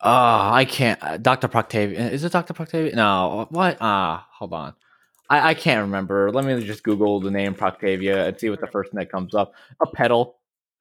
[0.00, 1.00] Oh, I can't.
[1.02, 2.10] Uh, Doctor Proctavia.
[2.10, 2.94] Is it Doctor Proctavia?
[2.94, 3.46] No.
[3.50, 3.78] What?
[3.80, 4.74] Ah, hold on.
[5.30, 6.32] I, I can't remember.
[6.32, 9.32] Let me just Google the name Proctavia and see what the first thing that comes
[9.34, 9.54] up.
[9.80, 10.38] A pedal.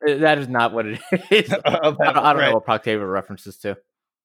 [0.07, 0.99] Uh, That is not what it
[1.31, 1.53] is.
[1.65, 3.77] I don't, I don't know what Proctavia references to.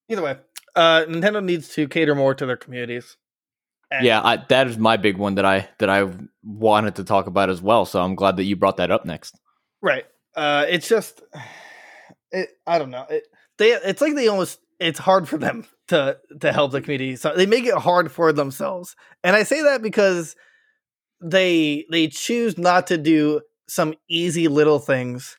[0.08, 0.36] Either way,
[0.74, 3.16] Uh, Nintendo needs to cater more to their communities.
[3.90, 6.10] And yeah, I, that is my big one that I that I
[6.42, 7.84] wanted to talk about as well.
[7.84, 9.38] So I'm glad that you brought that up next.
[9.80, 10.04] Right.
[10.34, 11.22] Uh, it's just,
[12.32, 12.48] it.
[12.66, 13.06] I don't know.
[13.08, 13.22] It,
[13.58, 13.70] they.
[13.70, 14.58] It's like they almost.
[14.80, 17.14] It's hard for them to to help the community.
[17.16, 18.96] So they make it hard for themselves.
[19.22, 20.34] And I say that because
[21.22, 25.38] they they choose not to do some easy little things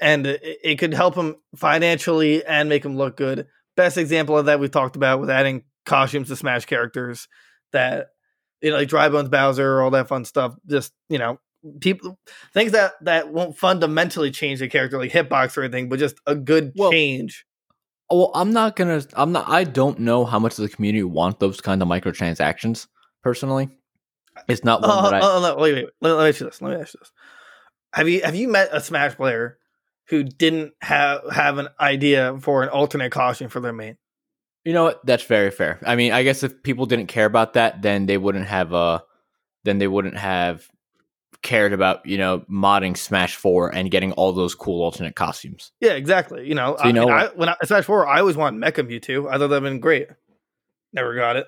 [0.00, 3.46] and it, it could help them financially and make them look good.
[3.76, 7.28] Best example of that we talked about with adding costumes to Smash characters
[7.72, 8.08] that
[8.60, 10.54] you know like Dry Bones Bowser, all that fun stuff.
[10.66, 11.38] Just you know
[11.80, 12.18] people
[12.54, 16.34] things that that won't fundamentally change the character like hitbox or anything, but just a
[16.34, 17.44] good well, change.
[18.10, 19.02] Well, I'm not gonna.
[19.14, 19.48] I'm not.
[19.48, 22.86] I don't know how much of the community want those kind of microtransactions.
[23.22, 23.68] Personally,
[24.48, 25.18] it's not one uh, that I.
[25.20, 25.88] Uh, no, wait, wait.
[26.00, 26.62] Let, let me ask you this.
[26.62, 27.12] Let me ask you this.
[27.92, 29.58] Have you have you met a Smash player
[30.08, 33.96] who didn't have have an idea for an alternate costume for their main?
[34.64, 35.04] You know what?
[35.06, 35.78] That's very fair.
[35.86, 39.00] I mean, I guess if people didn't care about that, then they wouldn't have uh
[39.64, 40.68] then they wouldn't have
[41.42, 45.72] cared about you know modding Smash Four and getting all those cool alternate costumes.
[45.80, 46.46] Yeah, exactly.
[46.46, 48.88] You know, so you I know, I, when I, Smash Four, I always wanted Mecha
[48.88, 49.28] Mewtwo.
[49.28, 50.08] I thought that'd been great.
[50.92, 51.46] Never got it.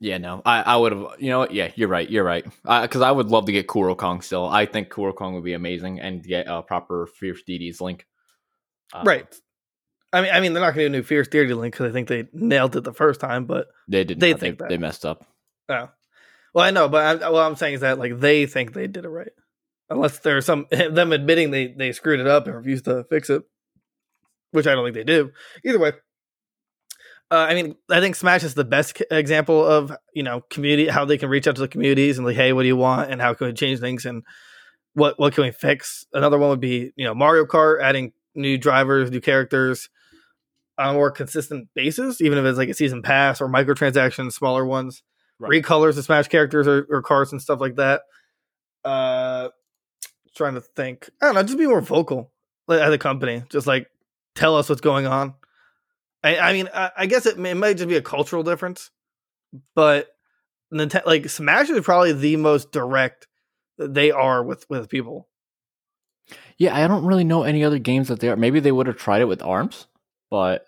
[0.00, 1.06] Yeah, no, I, I would have.
[1.18, 1.54] You know what?
[1.54, 2.08] Yeah, you're right.
[2.08, 2.44] You're right.
[2.62, 4.46] Because I would love to get Kuro Kong still.
[4.46, 8.06] I think Kuro Kong would be amazing and get a proper Fierce Deities link.
[8.92, 9.34] Uh, right.
[10.12, 11.90] I mean, I mean, they're not going to do a new Fierce Deity link because
[11.90, 14.20] I think they nailed it the first time, but they did.
[14.20, 15.26] They think they, they messed up.
[15.68, 15.88] Oh,
[16.54, 19.04] well, I know, but I, what I'm saying is that like they think they did
[19.04, 19.32] it right,
[19.90, 23.42] unless there's some them admitting they they screwed it up and refused to fix it,
[24.52, 25.32] which I don't think they do.
[25.64, 25.92] Either way,
[27.30, 31.04] uh, I mean, I think Smash is the best example of you know community how
[31.04, 33.20] they can reach out to the communities and like, hey, what do you want, and
[33.20, 34.22] how can we change things, and
[34.92, 36.06] what what can we fix?
[36.12, 39.88] Another one would be you know Mario Kart adding new drivers, new characters
[40.76, 44.64] on a more consistent basis, even if it's like a season pass or microtransactions, smaller
[44.64, 45.02] ones,
[45.38, 45.50] right.
[45.50, 48.02] recolors of Smash characters or, or cards and stuff like that.
[48.84, 49.48] Uh,
[50.36, 52.32] trying to think, I don't know, just be more vocal
[52.68, 53.86] at the company, just like
[54.34, 55.34] tell us what's going on
[56.24, 58.90] I, I mean, I, I guess it, it, might just be a cultural difference,
[59.74, 60.08] but
[60.72, 63.28] Nintendo, like Smash is probably the most direct
[63.78, 65.28] they are with with people.
[66.56, 68.36] Yeah, I don't really know any other games that they are.
[68.36, 69.86] Maybe they would have tried it with Arms,
[70.30, 70.64] but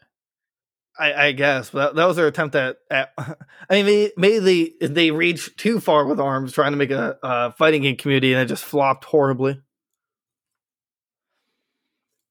[0.98, 2.76] I, I guess that, that was their attempt at.
[2.90, 3.12] at
[3.70, 4.38] I mean, maybe
[4.78, 8.34] they they reached too far with Arms, trying to make a, a fighting game community,
[8.34, 9.62] and it just flopped horribly.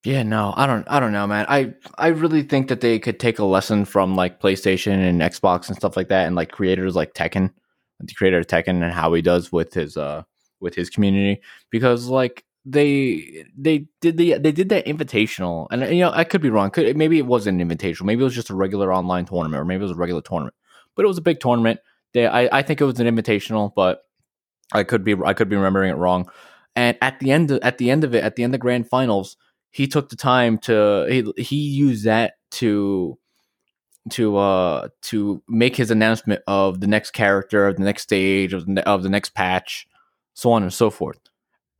[0.06, 1.48] Yeah, no, I don't I don't know, man.
[1.50, 5.68] I I really think that they could take a lesson from like PlayStation and Xbox
[5.68, 7.52] and stuff like that and like creators like Tekken,
[8.00, 10.22] the creator of Tekken and how he does with his uh
[10.60, 11.42] with his community
[11.72, 16.42] because like they they did the they did that invitational and you know I could
[16.42, 16.70] be wrong.
[16.70, 18.04] Could maybe it wasn't an invitational.
[18.04, 20.54] Maybe it was just a regular online tournament or maybe it was a regular tournament.
[20.96, 21.80] But it was a big tournament.
[22.14, 24.04] They I I think it was an invitational, but
[24.72, 26.30] I could be I could be remembering it wrong.
[26.76, 28.88] And at the end at the end of it, at the end of the grand
[28.88, 29.38] finals,
[29.76, 33.18] he took the time to he, he used that to
[34.10, 38.66] to uh to make his announcement of the next character of the next stage of
[38.66, 39.86] the, of the next patch
[40.34, 41.20] so on and so forth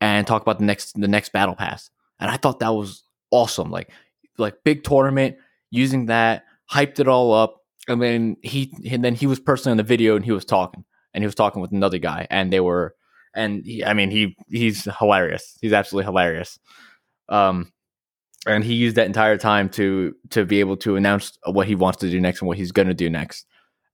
[0.02, 1.90] and talk about the next the next battle pass.
[2.20, 3.90] And i thought that was awesome like
[4.38, 5.38] like big tournament
[5.72, 9.78] using that hyped it all up and then he and then he was personally on
[9.78, 12.60] the video and he was talking and he was talking with another guy and they
[12.60, 12.94] were
[13.34, 15.58] and he, i mean he he's hilarious.
[15.62, 16.60] He's absolutely hilarious.
[17.30, 17.72] Um
[18.46, 22.00] and he used that entire time to to be able to announce what he wants
[22.00, 23.46] to do next and what he's going to do next.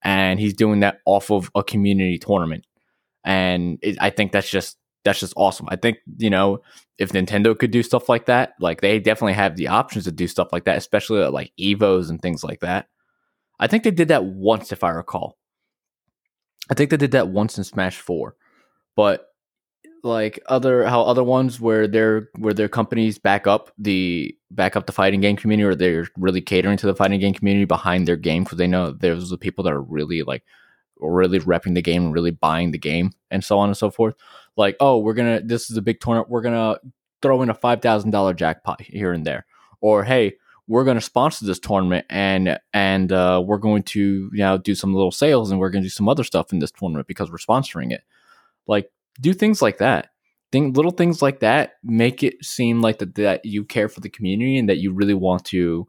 [0.04, 2.66] And he's doing that off of a community tournament.
[3.24, 5.68] And it, i think that's just that's just awesome.
[5.70, 6.62] I think you know
[6.98, 10.28] if nintendo could do stuff like that like they definitely have the options to do
[10.28, 12.88] stuff like that especially at like evos and things like that.
[13.60, 15.38] I think they did that once if i recall.
[16.70, 18.36] I think they did that once in smash 4
[18.96, 19.31] but
[20.04, 24.86] like other how other ones where their where their companies back up the back up
[24.86, 28.16] the fighting game community or they're really catering to the fighting game community behind their
[28.16, 30.44] game because they know there's the people that are really like
[31.00, 34.16] really repping the game and really buying the game and so on and so forth.
[34.58, 36.78] Like oh we're gonna this is a big tournament we're gonna
[37.22, 39.46] throw in a five thousand dollar jackpot here and there.
[39.82, 40.34] Or hey
[40.68, 44.74] we're going to sponsor this tournament and and uh, we're going to you know do
[44.74, 47.30] some little sales and we're going to do some other stuff in this tournament because
[47.30, 48.04] we're sponsoring it.
[48.68, 50.10] Like do things like that.
[50.52, 54.10] Think little things like that make it seem like that that you care for the
[54.10, 55.88] community and that you really want to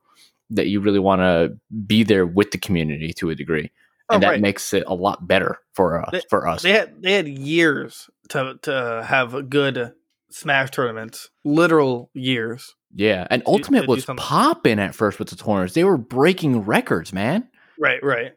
[0.50, 3.70] that you really want to be there with the community to a degree.
[4.08, 4.40] Oh, and that right.
[4.40, 6.10] makes it a lot better for us.
[6.12, 9.92] They, for us, they had they had years to to have a good
[10.30, 12.74] Smash tournaments, literal years.
[12.94, 15.74] Yeah, and to Ultimate do was popping at first with the tournaments.
[15.74, 17.48] They were breaking records, man.
[17.78, 18.32] Right, right.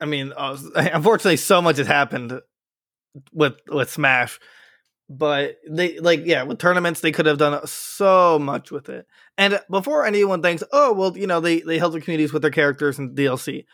[0.00, 2.40] I mean, uh, unfortunately, so much has happened
[3.32, 4.38] with with Smash,
[5.08, 9.06] but they like yeah, with tournaments they could have done so much with it.
[9.36, 12.50] And before anyone thinks, oh well, you know, they they help the communities with their
[12.50, 13.64] characters and DLC.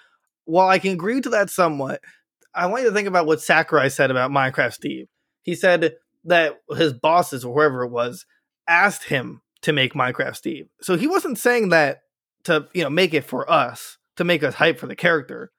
[0.44, 2.00] While I can agree to that somewhat,
[2.54, 5.06] I want you to think about what Sakurai said about Minecraft Steve.
[5.42, 8.26] He said that his bosses or whoever it was
[8.68, 10.66] asked him to make Minecraft Steve.
[10.80, 12.00] So he wasn't saying that
[12.44, 15.50] to you know make it for us to make us hype for the character.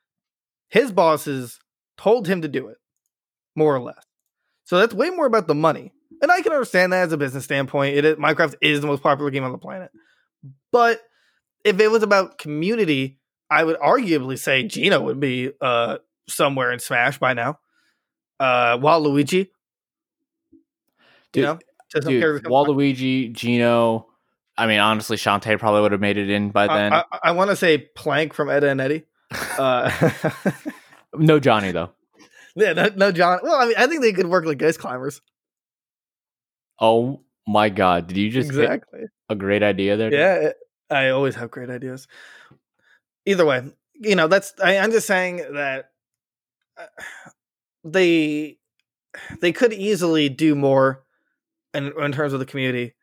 [0.69, 1.59] His bosses
[1.97, 2.77] told him to do it,
[3.55, 4.03] more or less.
[4.65, 7.43] So that's way more about the money, and I can understand that as a business
[7.43, 7.95] standpoint.
[7.95, 9.91] It is, Minecraft is the most popular game on the planet,
[10.71, 11.01] but
[11.63, 16.79] if it was about community, I would arguably say Geno would be uh, somewhere in
[16.79, 17.59] Smash by now.
[18.39, 19.49] Uh, Waluigi,
[21.31, 21.59] Dude, you know,
[21.91, 22.79] just some Dude, characters come to mind.
[22.79, 24.07] Waluigi, Geno.
[24.57, 26.93] I mean, honestly, Shantae probably would have made it in by then.
[26.93, 29.03] I, I, want to say Plank from Ed, Edd and Eddy.
[29.57, 29.91] Uh,
[31.13, 31.91] no Johnny though.
[32.55, 33.39] Yeah, no, no John.
[33.43, 35.21] Well, I mean, I think they could work like ice climbers.
[36.79, 39.01] Oh my god, did you just exactly.
[39.29, 40.13] a great idea there?
[40.13, 40.51] Yeah,
[40.89, 42.07] I always have great ideas.
[43.25, 43.63] Either way,
[43.93, 44.53] you know, that's.
[44.63, 45.91] I, I'm just saying that
[46.77, 46.85] uh,
[47.83, 48.57] they
[49.41, 51.03] they could easily do more
[51.73, 52.93] in, in terms of the community,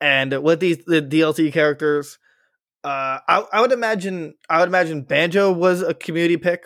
[0.00, 2.18] and with these the DLC characters.
[2.84, 6.62] Uh, I, I would imagine I would imagine Banjo was a community pick.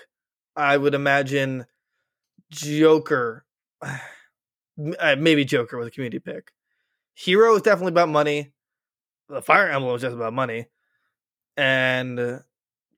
[0.54, 1.64] I would imagine
[2.50, 3.44] Joker,
[3.82, 3.96] uh,
[5.18, 6.52] maybe Joker was a community pick.
[7.14, 8.52] Hero is definitely about money.
[9.28, 10.66] The Fire Emblem was just about money,
[11.56, 12.38] and uh,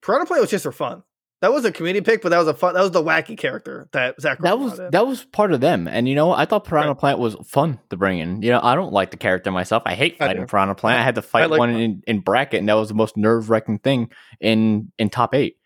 [0.00, 1.02] Piranha Plant was just for fun.
[1.42, 2.74] That was a community pick, but that was a fun.
[2.74, 4.38] That was the wacky character that Zach.
[4.38, 6.30] That was that was part of them, and you know?
[6.30, 6.98] I thought Piranha Right.
[6.98, 8.42] Plant was fun to bring in.
[8.42, 9.82] You know, I don't like the character myself.
[9.84, 10.46] I hate I fighting do.
[10.46, 11.00] Piranha Plant.
[11.00, 13.50] I had to fight like one in, in bracket, and that was the most nerve
[13.50, 15.56] wracking thing in in top eight.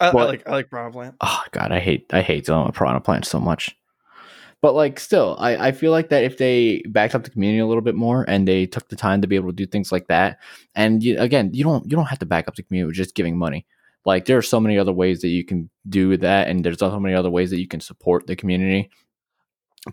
[0.00, 1.14] I, I like I like Piranha Plant.
[1.20, 3.76] Oh god, I hate I hate dealing with Piranha Plant so much.
[4.62, 7.66] But like, still, I I feel like that if they backed up the community a
[7.66, 10.06] little bit more and they took the time to be able to do things like
[10.08, 10.38] that,
[10.74, 13.14] and you, again, you don't you don't have to back up the community with just
[13.14, 13.66] giving money.
[14.04, 17.00] Like there are so many other ways that you can do that, and there's so
[17.00, 18.90] many other ways that you can support the community.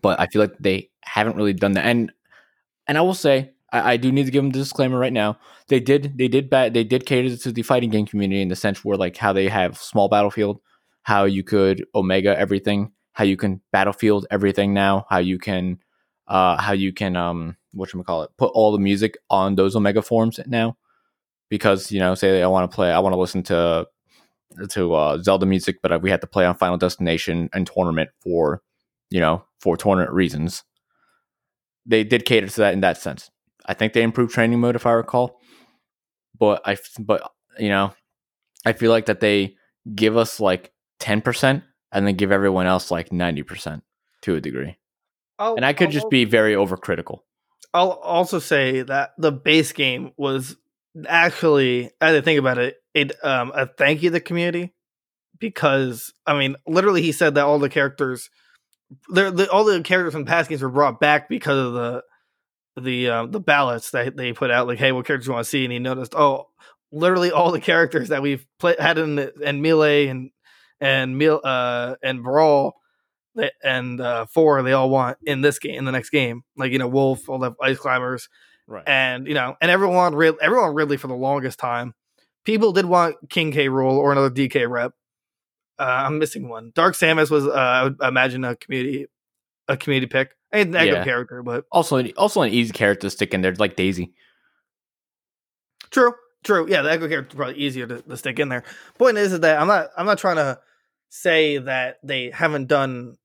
[0.02, 2.12] But I feel like they haven't really done that, and
[2.88, 5.38] and I will say I, I do need to give them the disclaimer right now.
[5.67, 8.56] They did they did bat they did cater to the fighting game community in the
[8.56, 10.60] sense where like how they have small battlefield,
[11.03, 15.80] how you could omega everything, how you can battlefield everything now, how you can
[16.27, 20.01] uh how you can um what call it put all the music on those omega
[20.01, 20.75] forms now
[21.49, 23.88] because you know say I want to play I want to listen to
[24.71, 28.62] to uh, Zelda music, but we had to play on Final Destination and tournament for
[29.10, 30.63] you know for tournament reasons.
[31.86, 33.30] They did cater to that in that sense.
[33.67, 35.39] I think they improved training mode if I recall,
[36.38, 37.93] but I but you know
[38.65, 39.56] I feel like that they
[39.93, 43.84] give us like ten percent and then give everyone else like ninety percent
[44.21, 44.77] to a degree,
[45.39, 47.19] I'll, and I could I'll- just be very overcritical.
[47.73, 50.56] I'll also say that the base game was
[51.08, 54.73] actually, as I think about it, it um, a thank you to the community
[55.39, 58.30] because I mean, literally, he said that all the characters,
[59.10, 62.03] the, the all the characters from past games were brought back because of the
[62.77, 64.67] the um, the ballots that they put out.
[64.67, 65.63] Like, hey, what characters you want to see?
[65.63, 66.47] And he noticed, oh,
[66.91, 70.31] literally all the characters that we've played had in the, and melee and
[70.79, 72.75] and meal uh and brawl
[73.35, 76.71] they- and uh, four they all want in this game in the next game like
[76.71, 78.29] you know wolf all the ice climbers
[78.67, 78.83] Right.
[78.87, 81.95] and you know and everyone Rid- everyone Ridley for the longest time
[82.45, 83.69] people did want King K.
[83.69, 84.93] Rool or another DK rep
[85.79, 89.07] uh, I'm missing one Dark Samus was uh, I would imagine a community
[89.67, 90.95] a community pick ain't that Yeah.
[90.95, 94.13] good character but Also, also an easy character to stick in there, like Daisy.
[95.89, 96.67] True, true.
[96.69, 98.63] Yeah, the echo character is probably easier to, to stick in there.
[98.97, 100.60] Point is, is that I'm not I'm not trying to
[101.10, 103.17] say that they haven't done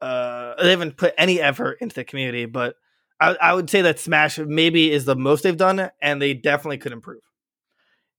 [0.00, 2.76] uh they haven't put any effort into the community, but
[3.18, 6.78] I, I would say that Smash maybe is the most they've done, and they definitely
[6.78, 7.22] could improve.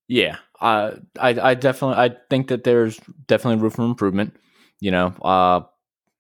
[0.08, 4.36] Yeah, uh, I I definitely I think that there's definitely room for improvement.
[4.80, 5.62] You know, uh,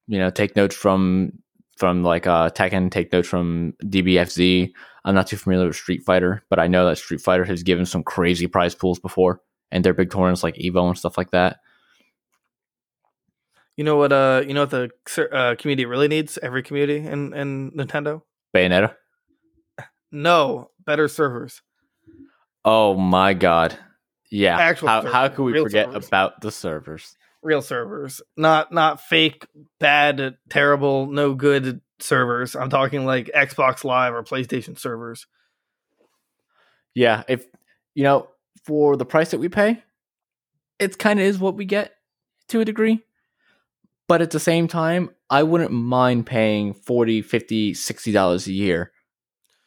[0.07, 1.33] you know, take notes from
[1.77, 4.71] from like uh Tekken, take notes from DBFZ.
[5.05, 7.85] I'm not too familiar with Street Fighter, but I know that Street Fighter has given
[7.85, 11.59] some crazy prize pools before, and their big tournaments like Evo and stuff like that.
[13.77, 14.11] You know what?
[14.11, 16.37] Uh, you know what the uh, community really needs?
[16.41, 18.23] Every community in in Nintendo.
[18.53, 18.95] Bayonetta.
[20.11, 21.61] No, better servers.
[22.65, 23.77] Oh my god.
[24.31, 24.57] Yeah.
[24.57, 26.07] Actual how how could we forget servers.
[26.07, 27.15] about the servers?
[27.41, 29.45] Real servers, not not fake,
[29.79, 32.55] bad, terrible, no good servers.
[32.55, 35.27] I'm talking like Xbox Live or PlayStation servers.
[36.93, 37.45] Yeah, if
[37.93, 38.27] you know,
[38.63, 39.83] for the price that we pay,
[40.79, 41.93] it kind of is what we get
[42.49, 43.03] to a degree.
[44.07, 48.91] But at the same time, I wouldn't mind paying 40, 50, 60 dollars a year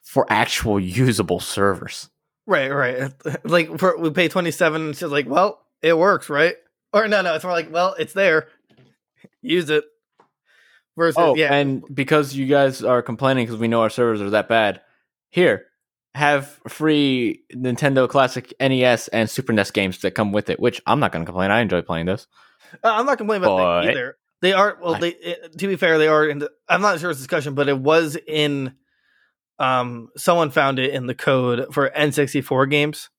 [0.02, 2.08] for actual usable servers.
[2.46, 3.12] Right, right.
[3.44, 6.56] Like for, we pay 27 and it's just like, well, it works, right?
[6.92, 8.48] Or no, no, it's more like, well, it's there.
[9.42, 9.84] Use it.
[10.96, 11.54] Versus Oh, yeah.
[11.54, 14.80] and because you guys are complaining because we know our servers are that bad,
[15.30, 15.66] here
[16.14, 20.58] have free Nintendo Classic NES and Super NES games that come with it.
[20.58, 21.50] Which I'm not going to complain.
[21.52, 22.26] I enjoy playing this.
[22.82, 24.16] Uh, I'm not complaining about But- that either.
[24.42, 24.94] They are well.
[24.96, 26.38] I- They it, to be fair, they are in.
[26.40, 28.74] The, I'm not sure it's discussion, but it was in.
[29.58, 33.10] Um, someone found it in the code for N64 games.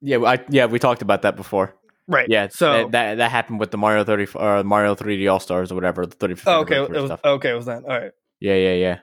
[0.00, 1.74] Yeah, I, yeah, we talked about that before.
[2.08, 2.28] Right.
[2.28, 5.72] Yeah, So that, that that happened with the Mario 30 or Mario 3D All Stars
[5.72, 7.20] or whatever the 35th oh, okay, it was stuff.
[7.24, 7.50] okay.
[7.50, 7.84] It was that.
[7.84, 8.12] All right.
[8.38, 8.98] Yeah, yeah, yeah.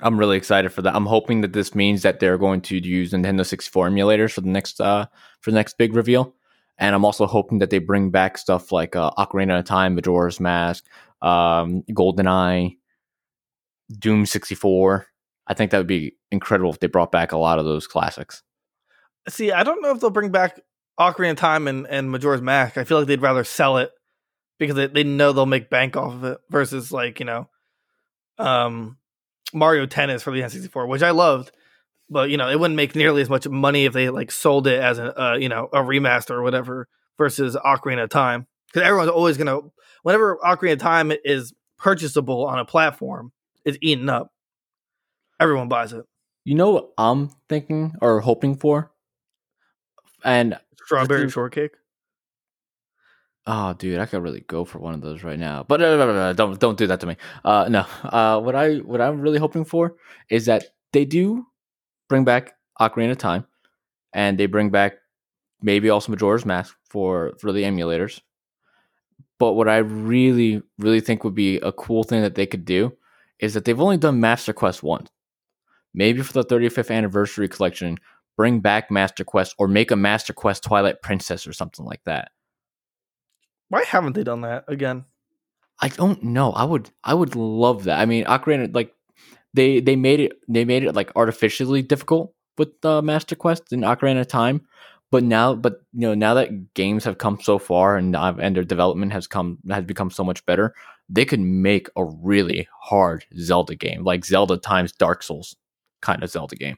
[0.00, 0.94] I'm really excited for that.
[0.94, 4.48] I'm hoping that this means that they're going to use Nintendo 64 emulators for the
[4.48, 5.06] next uh
[5.40, 6.34] for the next big reveal.
[6.78, 10.38] And I'm also hoping that they bring back stuff like uh, Ocarina of Time, Majora's
[10.38, 10.84] Mask,
[11.20, 12.76] um, GoldenEye,
[13.98, 15.06] Doom 64.
[15.48, 18.44] I think that would be incredible if they brought back a lot of those classics.
[19.28, 20.60] See, I don't know if they'll bring back
[20.98, 22.76] Ocarina of Time and, and Majora's Mask.
[22.76, 23.90] I feel like they'd rather sell it
[24.58, 27.48] because they, they know they'll make bank off of it versus like, you know,
[28.38, 28.98] um,
[29.52, 31.52] Mario Tennis for the N64, which I loved.
[32.10, 34.80] But, you know, it wouldn't make nearly as much money if they like sold it
[34.80, 38.46] as a, uh, you know, a remaster or whatever versus Ocarina of Time.
[38.66, 39.70] Because everyone's always going to,
[40.02, 43.32] whenever Ocarina of Time is purchasable on a platform,
[43.64, 44.32] it's eaten up.
[45.38, 46.04] Everyone buys it.
[46.44, 48.90] You know what I'm thinking or hoping for?
[50.24, 51.72] And Strawberry shortcake.
[53.50, 55.64] Oh, dude, I could really go for one of those right now.
[55.66, 57.16] But uh, don't don't do that to me.
[57.44, 57.86] Uh, no.
[58.04, 59.96] Uh, what I what I'm really hoping for
[60.28, 61.46] is that they do
[62.08, 63.46] bring back Ocarina of Time,
[64.12, 64.96] and they bring back
[65.62, 68.20] maybe also Majora's Mask for for the emulators.
[69.38, 72.92] But what I really really think would be a cool thing that they could do
[73.38, 75.10] is that they've only done Master Quest once.
[75.94, 77.96] Maybe for the 35th anniversary collection,
[78.38, 82.30] bring back Master Quest or make a Master Quest Twilight Princess or something like that.
[83.68, 85.04] Why haven't they done that again?
[85.80, 86.52] I don't know.
[86.52, 87.98] I would I would love that.
[87.98, 88.94] I mean, Ocarina like
[89.52, 93.82] they they made it they made it like artificially difficult with uh, Master Quest and
[93.82, 94.62] Ocarina of Time,
[95.10, 98.56] but now but you know now that games have come so far and uh, and
[98.56, 100.74] their development has come has become so much better,
[101.08, 105.56] they could make a really hard Zelda game like Zelda times Dark Souls
[106.02, 106.76] kind of Zelda game.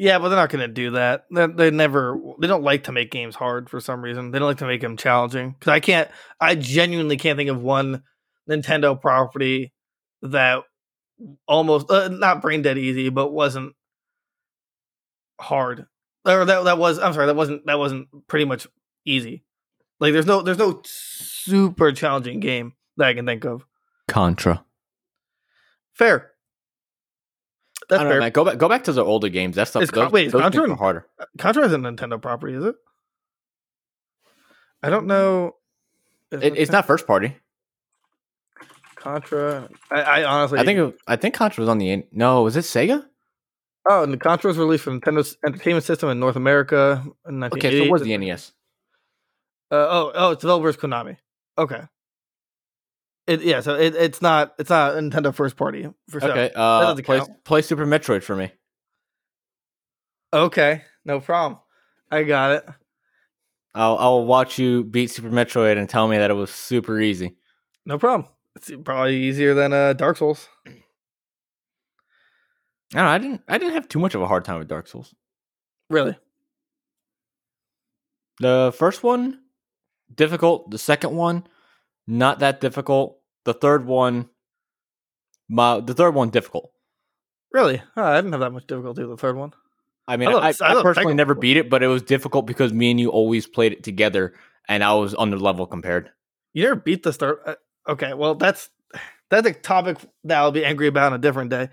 [0.00, 1.24] Yeah, but they're not going to do that.
[1.28, 2.16] They, they never.
[2.40, 4.30] They don't like to make games hard for some reason.
[4.30, 5.56] They don't like to make them challenging.
[5.58, 6.08] Because I can't.
[6.40, 8.04] I genuinely can't think of one
[8.48, 9.72] Nintendo property
[10.22, 10.62] that
[11.48, 13.74] almost uh, not brain dead easy, but wasn't
[15.40, 15.86] hard.
[16.24, 17.00] Or that that was.
[17.00, 17.26] I'm sorry.
[17.26, 17.66] That wasn't.
[17.66, 18.68] That wasn't pretty much
[19.04, 19.42] easy.
[19.98, 20.42] Like there's no.
[20.42, 23.66] There's no super challenging game that I can think of.
[24.06, 24.64] Contra.
[25.92, 26.30] Fair.
[27.88, 28.20] That's I don't fair.
[28.20, 28.32] know, man.
[28.32, 29.56] Go back go back to the older games.
[29.56, 31.06] That stuff Is those, wait, is those Contra harder.
[31.38, 32.74] Contra is a Nintendo property, is it?
[34.82, 35.56] I don't know.
[36.30, 37.36] It, it's not first party.
[38.94, 39.68] Contra.
[39.90, 42.42] I, I honestly, I think it, I think Contra was on the no.
[42.42, 43.04] Was it Sega?
[43.88, 47.78] Oh, and the Contra was released for Nintendo's Entertainment System in North America in Okay,
[47.78, 48.52] so it was the NES.
[49.70, 51.16] Uh, oh, oh, it's developers Konami.
[51.56, 51.80] Okay.
[53.28, 56.30] It yeah, so it, it's not it's not a Nintendo first party for sure.
[56.30, 58.50] Okay, uh, play, play Super Metroid for me.
[60.32, 61.60] Okay, no problem.
[62.10, 62.66] I got it.
[63.74, 67.36] I'll I'll watch you beat Super Metroid and tell me that it was super easy.
[67.84, 68.30] No problem.
[68.56, 70.48] It's probably easier than uh, Dark Souls.
[70.66, 70.70] I
[72.94, 74.88] don't know, I didn't I didn't have too much of a hard time with Dark
[74.88, 75.14] Souls.
[75.90, 76.16] Really?
[78.40, 79.38] The first one
[80.14, 80.70] difficult.
[80.70, 81.46] The second one
[82.08, 83.17] not that difficult.
[83.44, 84.28] The third one,
[85.48, 86.70] my the third one difficult.
[87.52, 87.80] Really?
[87.96, 89.52] Oh, I didn't have that much difficulty with the third one.
[90.06, 92.46] I mean, I love- I, I I, personally never beat it, but it was difficult
[92.46, 94.34] because me and you always played it together,
[94.68, 96.10] and I was under level compared.
[96.52, 97.38] You never beat the third.
[97.44, 97.54] Uh,
[97.88, 98.70] okay, well that's
[99.30, 101.68] that's a topic that I'll be angry about on a different day.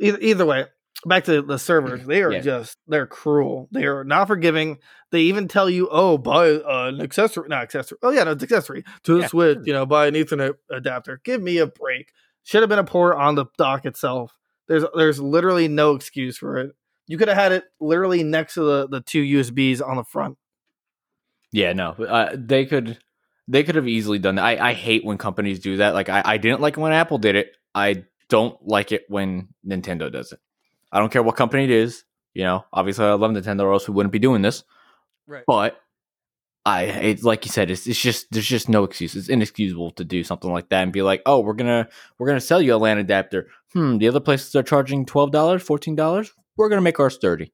[0.00, 0.66] Either, either way,
[1.06, 2.04] back to the servers.
[2.06, 2.40] They are Yeah.
[2.40, 3.68] just they're cruel.
[3.72, 4.78] They are not forgiving.
[5.10, 7.98] They even tell you, "Oh, buy an accessory, not accessory.
[8.02, 9.26] Oh yeah, no, it's accessory to the Yeah.
[9.28, 9.58] Switch.
[9.64, 11.20] You know, buy an Ethernet adapter.
[11.24, 12.12] Give me a break.
[12.42, 14.36] Should have been a port on the dock itself.
[14.66, 16.72] There's there's literally no excuse for it.
[17.06, 20.36] You could have had it literally next to the the two USBs on the front.
[21.52, 22.98] Yeah, no, uh, they could
[23.46, 24.44] they could have easily done that.
[24.44, 25.94] I, I hate when companies do that.
[25.94, 27.52] Like I, I didn't like when Apple did it.
[27.74, 30.40] I don't like it when Nintendo does it.
[30.92, 32.04] I don't care what company it is.
[32.34, 34.62] You know, obviously I love Nintendo, or else we wouldn't be doing this.
[35.26, 35.44] Right.
[35.46, 35.80] But
[36.64, 39.14] I, it's like you said, it's it's just there's just no excuse.
[39.16, 42.40] It's inexcusable to do something like that and be like, oh, we're gonna we're gonna
[42.40, 43.48] sell you a LAN adapter.
[43.72, 46.32] Hmm, the other places are charging twelve dollars, fourteen dollars.
[46.56, 47.52] We're gonna make ours thirty,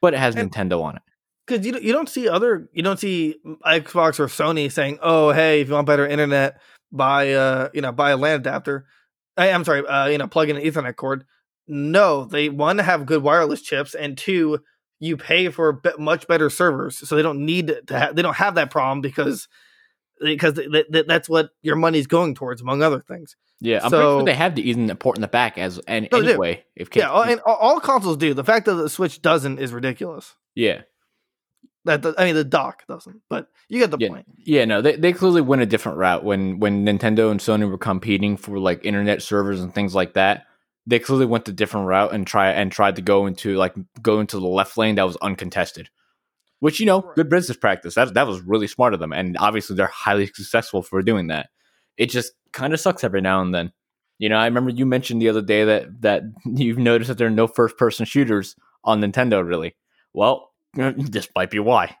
[0.00, 1.02] but it has And- Nintendo on it.
[1.46, 5.60] because you you don't see other you don't see Xbox or Sony saying, "Oh, hey,
[5.60, 6.60] if you want better internet,
[6.90, 8.86] buy uh you know buy a LAN adapter."
[9.36, 11.24] I, I'm sorry, uh, you know, plug in an Ethernet cord.
[11.70, 14.58] No, they one have good wireless chips, and two,
[14.98, 18.36] you pay for be- much better servers, so they don't need to have they don't
[18.36, 19.48] have that problem because
[20.20, 23.36] because th- th- that's what your money's going towards, among other things.
[23.60, 26.08] Yeah, I'm pretty So- sure they have the Ethernet port in the back as and
[26.12, 26.64] oh, No, anyway.
[26.76, 28.34] If Yeah, all, and all, consoles do.
[28.34, 30.34] The fact that the Switch doesn't is ridiculous.
[30.54, 30.82] yeah,
[31.86, 34.08] That the, I mean, the dock doesn't, but you get the Yeah.
[34.08, 34.26] point.
[34.38, 37.78] Yeah, no, they, they clearly went a different route when when Nintendo and Sony were
[37.78, 40.44] competing for like internet servers and things like that.
[40.86, 44.20] They clearly went the different route and try and tried to go into like go
[44.20, 45.88] into the left lane that was uncontested.
[46.60, 47.94] Which you know, good business practice.
[47.94, 51.48] That that was really smart of them, and obviously they're highly successful for doing that.
[51.96, 53.72] It just kind of sucks every now and then.
[54.18, 57.28] You know, I remember you mentioned the other day that that you've noticed that there
[57.28, 59.46] are no first person shooters on Nintendo.
[59.46, 59.74] Really,
[60.12, 61.96] well, this might be why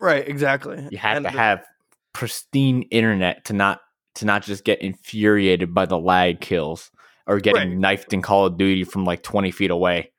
[0.00, 0.88] Right, exactly.
[0.90, 1.64] you have And to the- have
[2.12, 3.80] pristine internet to not
[4.16, 6.90] to not just get infuriated by the lag kills
[7.26, 7.78] or getting Right.
[7.78, 10.10] knifed in Call of Duty from like twenty feet away.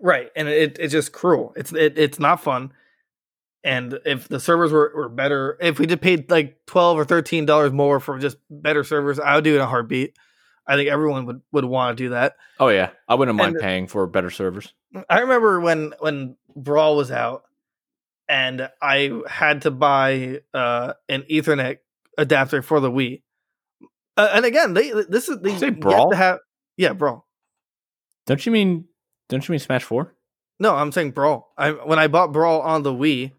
[0.00, 1.52] right, and it, it's just cruel.
[1.56, 2.72] It's it, it's not fun.
[3.64, 7.46] And if the servers were, were better, if we just paid like twelve or thirteen
[7.46, 10.16] dollars more for just better servers, I would do it in a heartbeat.
[10.66, 12.36] I think everyone would, would want to do that.
[12.60, 14.72] Oh yeah, I wouldn't mind And- paying for better servers.
[15.08, 17.44] I remember when when Brawl was out,
[18.28, 21.78] and I had to buy uh, an Ethernet
[22.18, 23.22] adapter for the Wii.
[24.16, 26.14] Uh, and again, they this is they Say Brawl?
[26.14, 26.38] have
[26.76, 27.26] yeah Brawl.
[28.26, 28.86] Don't you mean?
[29.28, 30.14] Don't you mean Smash Four?
[30.58, 31.52] No, I'm saying Brawl.
[31.56, 33.32] I when I bought Brawl on the Wii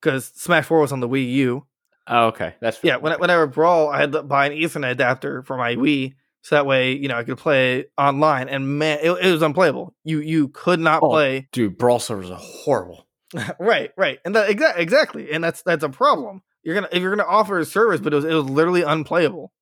[0.00, 1.66] because Smash Four was on the Wii U.
[2.08, 5.42] Oh, okay, that's Yeah, when I, whenever Brawl, I had to buy an Ethernet adapter
[5.42, 8.48] for my Wii, so that way you know I could play online.
[8.48, 9.92] And man, it, it was unplayable.
[10.04, 11.10] You you could not Oh.
[11.10, 11.48] play.
[11.52, 13.06] dude, Brawl servers are horrible.
[13.58, 16.42] right, right, and that exa- exactly, and that's that's a problem.
[16.62, 19.52] You're gonna if you're gonna offer a service, but it was it was literally unplayable.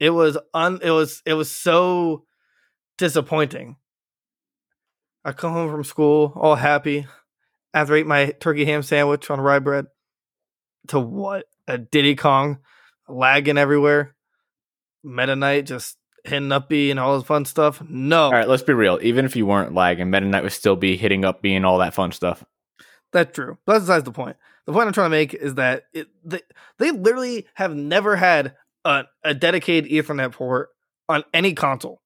[0.00, 2.24] It was un it was it was so
[2.98, 3.76] disappointing.
[5.24, 7.06] I come home from school all happy
[7.72, 9.86] after I ate my turkey ham sandwich on rye bread.
[10.88, 11.46] To what?
[11.66, 12.58] A Diddy Kong
[13.08, 14.14] lagging everywhere.
[15.02, 17.82] Meta Knight just hitting up B and all this fun stuff.
[17.88, 18.98] No, All right, let's be real.
[19.02, 21.94] Even if you weren't lagging, Meta Knight would still be hitting up, being all that
[21.94, 22.44] fun stuff.
[23.12, 23.58] That's true.
[23.64, 24.36] But that's besides the point.
[24.66, 26.40] The point I'm trying to make is that it, they,
[26.78, 28.54] they literally have never had
[28.84, 30.68] a, a dedicated Ethernet port
[31.08, 32.00] on any console.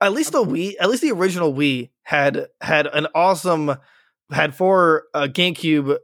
[0.00, 3.76] At least the Wii, at least the original Wii had had an awesome
[4.32, 5.96] had four uh, GameCube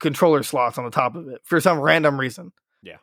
[0.00, 2.52] controller slots on the top of it for some random reason.
[2.82, 2.96] Yeah.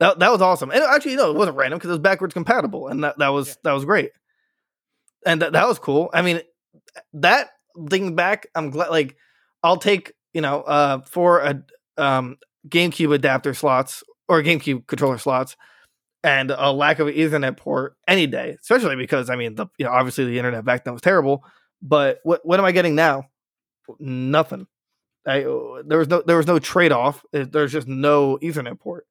[0.00, 0.70] that that was awesome.
[0.70, 3.48] And actually, no, it wasn't random because it was backwards compatible, and that that was
[3.48, 3.54] Yeah.
[3.64, 4.12] that was great.
[5.26, 6.10] And that that was cool.
[6.12, 6.40] I mean,
[7.14, 7.48] that
[7.88, 8.90] thinking back, I'm glad.
[8.90, 9.16] Like,
[9.62, 11.62] I'll take you know uh four a
[11.96, 12.36] um
[12.68, 15.56] GameCube adapter slots or GameCube controller slots
[16.22, 19.84] and a lack of an Ethernet port any day, especially because I mean the you
[19.84, 21.44] know obviously the internet back then was terrible.
[21.82, 23.24] But what what am I getting now?
[23.98, 24.66] Nothing.
[25.26, 25.40] I
[25.86, 27.24] there was no there was no trade off.
[27.32, 29.06] There's just no Ethernet port.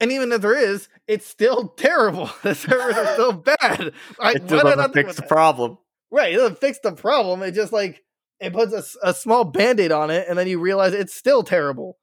[0.00, 2.30] And even if there is, it's still terrible.
[2.42, 3.92] The servers are still bad.
[4.18, 5.28] I, It why still did I doesn't fix the that?
[5.28, 5.78] problem.
[6.10, 6.32] Right.
[6.34, 7.42] It doesn't fix the problem.
[7.42, 8.02] It just like
[8.40, 11.98] it puts a small band-aid on it, and then you realize it's still terrible.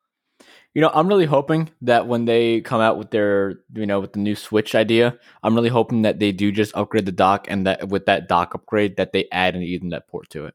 [0.73, 4.13] You know, I'm really hoping that when they come out with their, you know, with
[4.13, 7.65] the new Switch idea, I'm really hoping that they do just upgrade the dock and
[7.65, 10.53] that with that dock upgrade that they add an Ethernet port to it.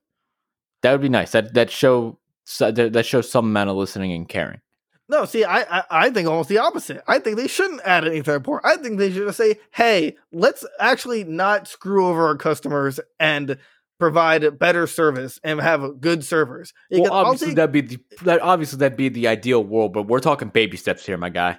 [0.82, 1.32] That would be nice.
[1.32, 2.18] That that show
[2.58, 4.60] that shows some amount of listening and caring.
[5.08, 7.02] No, see, I, I I think almost the opposite.
[7.06, 8.62] I think they shouldn't add an Ethernet port.
[8.64, 13.58] I think they should just say, "Hey, let's actually not screw over our customers and
[14.02, 18.40] provide better service and have good servers." Because Well, obviously take- that'd be the, that
[18.42, 21.58] obviously that'd be the ideal world, but we're talking baby steps here, my guy.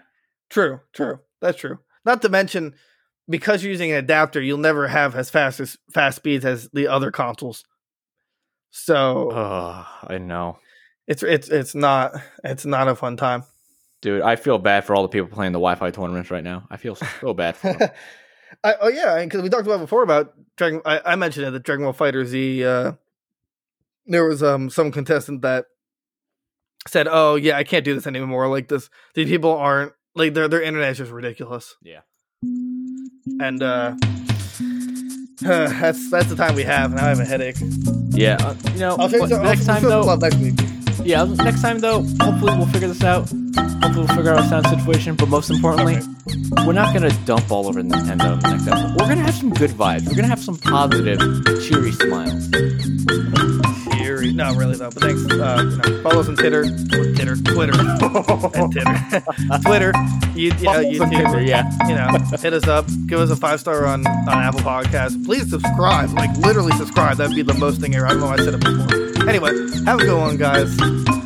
[0.49, 1.19] True, true.
[1.41, 1.79] That's true.
[2.05, 2.75] Not to mention,
[3.29, 6.87] because you're using an adapter, you'll never have as fast as fast speeds as the
[6.87, 7.63] other consoles.
[8.71, 10.57] So Oh, I know,
[11.07, 12.13] it's it's it's not
[12.43, 13.43] it's not a fun time.
[14.01, 14.21] dude.
[14.21, 16.67] I feel bad for all the people playing the Wi-Fi tournaments right now.
[16.69, 17.55] I feel so bad.
[18.63, 20.81] I, oh yeah, because we talked about before about Dragon.
[20.85, 22.61] I, I mentioned it, the Dragon Ball FighterZ.
[22.63, 22.91] Uh,
[24.05, 25.65] there was um some contestant that
[26.87, 28.47] said, "Oh yeah, I can't do this anymore.
[28.49, 32.01] Like this, these people aren't like their their internet is just ridiculous." Yeah.
[33.39, 33.95] and uh,
[35.41, 36.93] that's that's the time we have.
[36.93, 37.55] Now I have a headache.
[38.09, 40.15] Yeah, uh, you know, I'll what- next I'll time though.
[40.15, 40.59] next week.
[41.03, 43.29] Yeah, next time though, hopefully we'll figure this out.
[43.55, 45.15] Hopefully we'll figure out our sound situation.
[45.15, 45.99] But most importantly,
[46.65, 48.91] we're not gonna dump all over Nintendo in the next episode.
[48.99, 50.07] We're gonna have some good vibes.
[50.07, 51.19] We're gonna have some positive,
[51.63, 52.49] cheery smiles.
[53.97, 54.33] Cheery.
[54.33, 54.89] No, really though.
[54.91, 55.21] But thanks.
[55.31, 57.73] Uh, you know, follow us on Twitter, Twitter, Twitter,
[58.55, 59.93] and Titter, Twitter.
[60.35, 61.47] You, you know, Follow us on YouTube.
[61.47, 61.87] Yeah.
[61.87, 62.85] You know, hit us up.
[63.07, 65.23] Give us a five star on on Apple Podcasts.
[65.25, 66.11] Please subscribe.
[66.11, 67.17] Like literally subscribe.
[67.17, 68.05] That'd be the most thing ever.
[68.05, 68.27] I don't know.
[68.27, 69.12] why I said it before.
[69.33, 71.22] Anyway, have a good one, guys.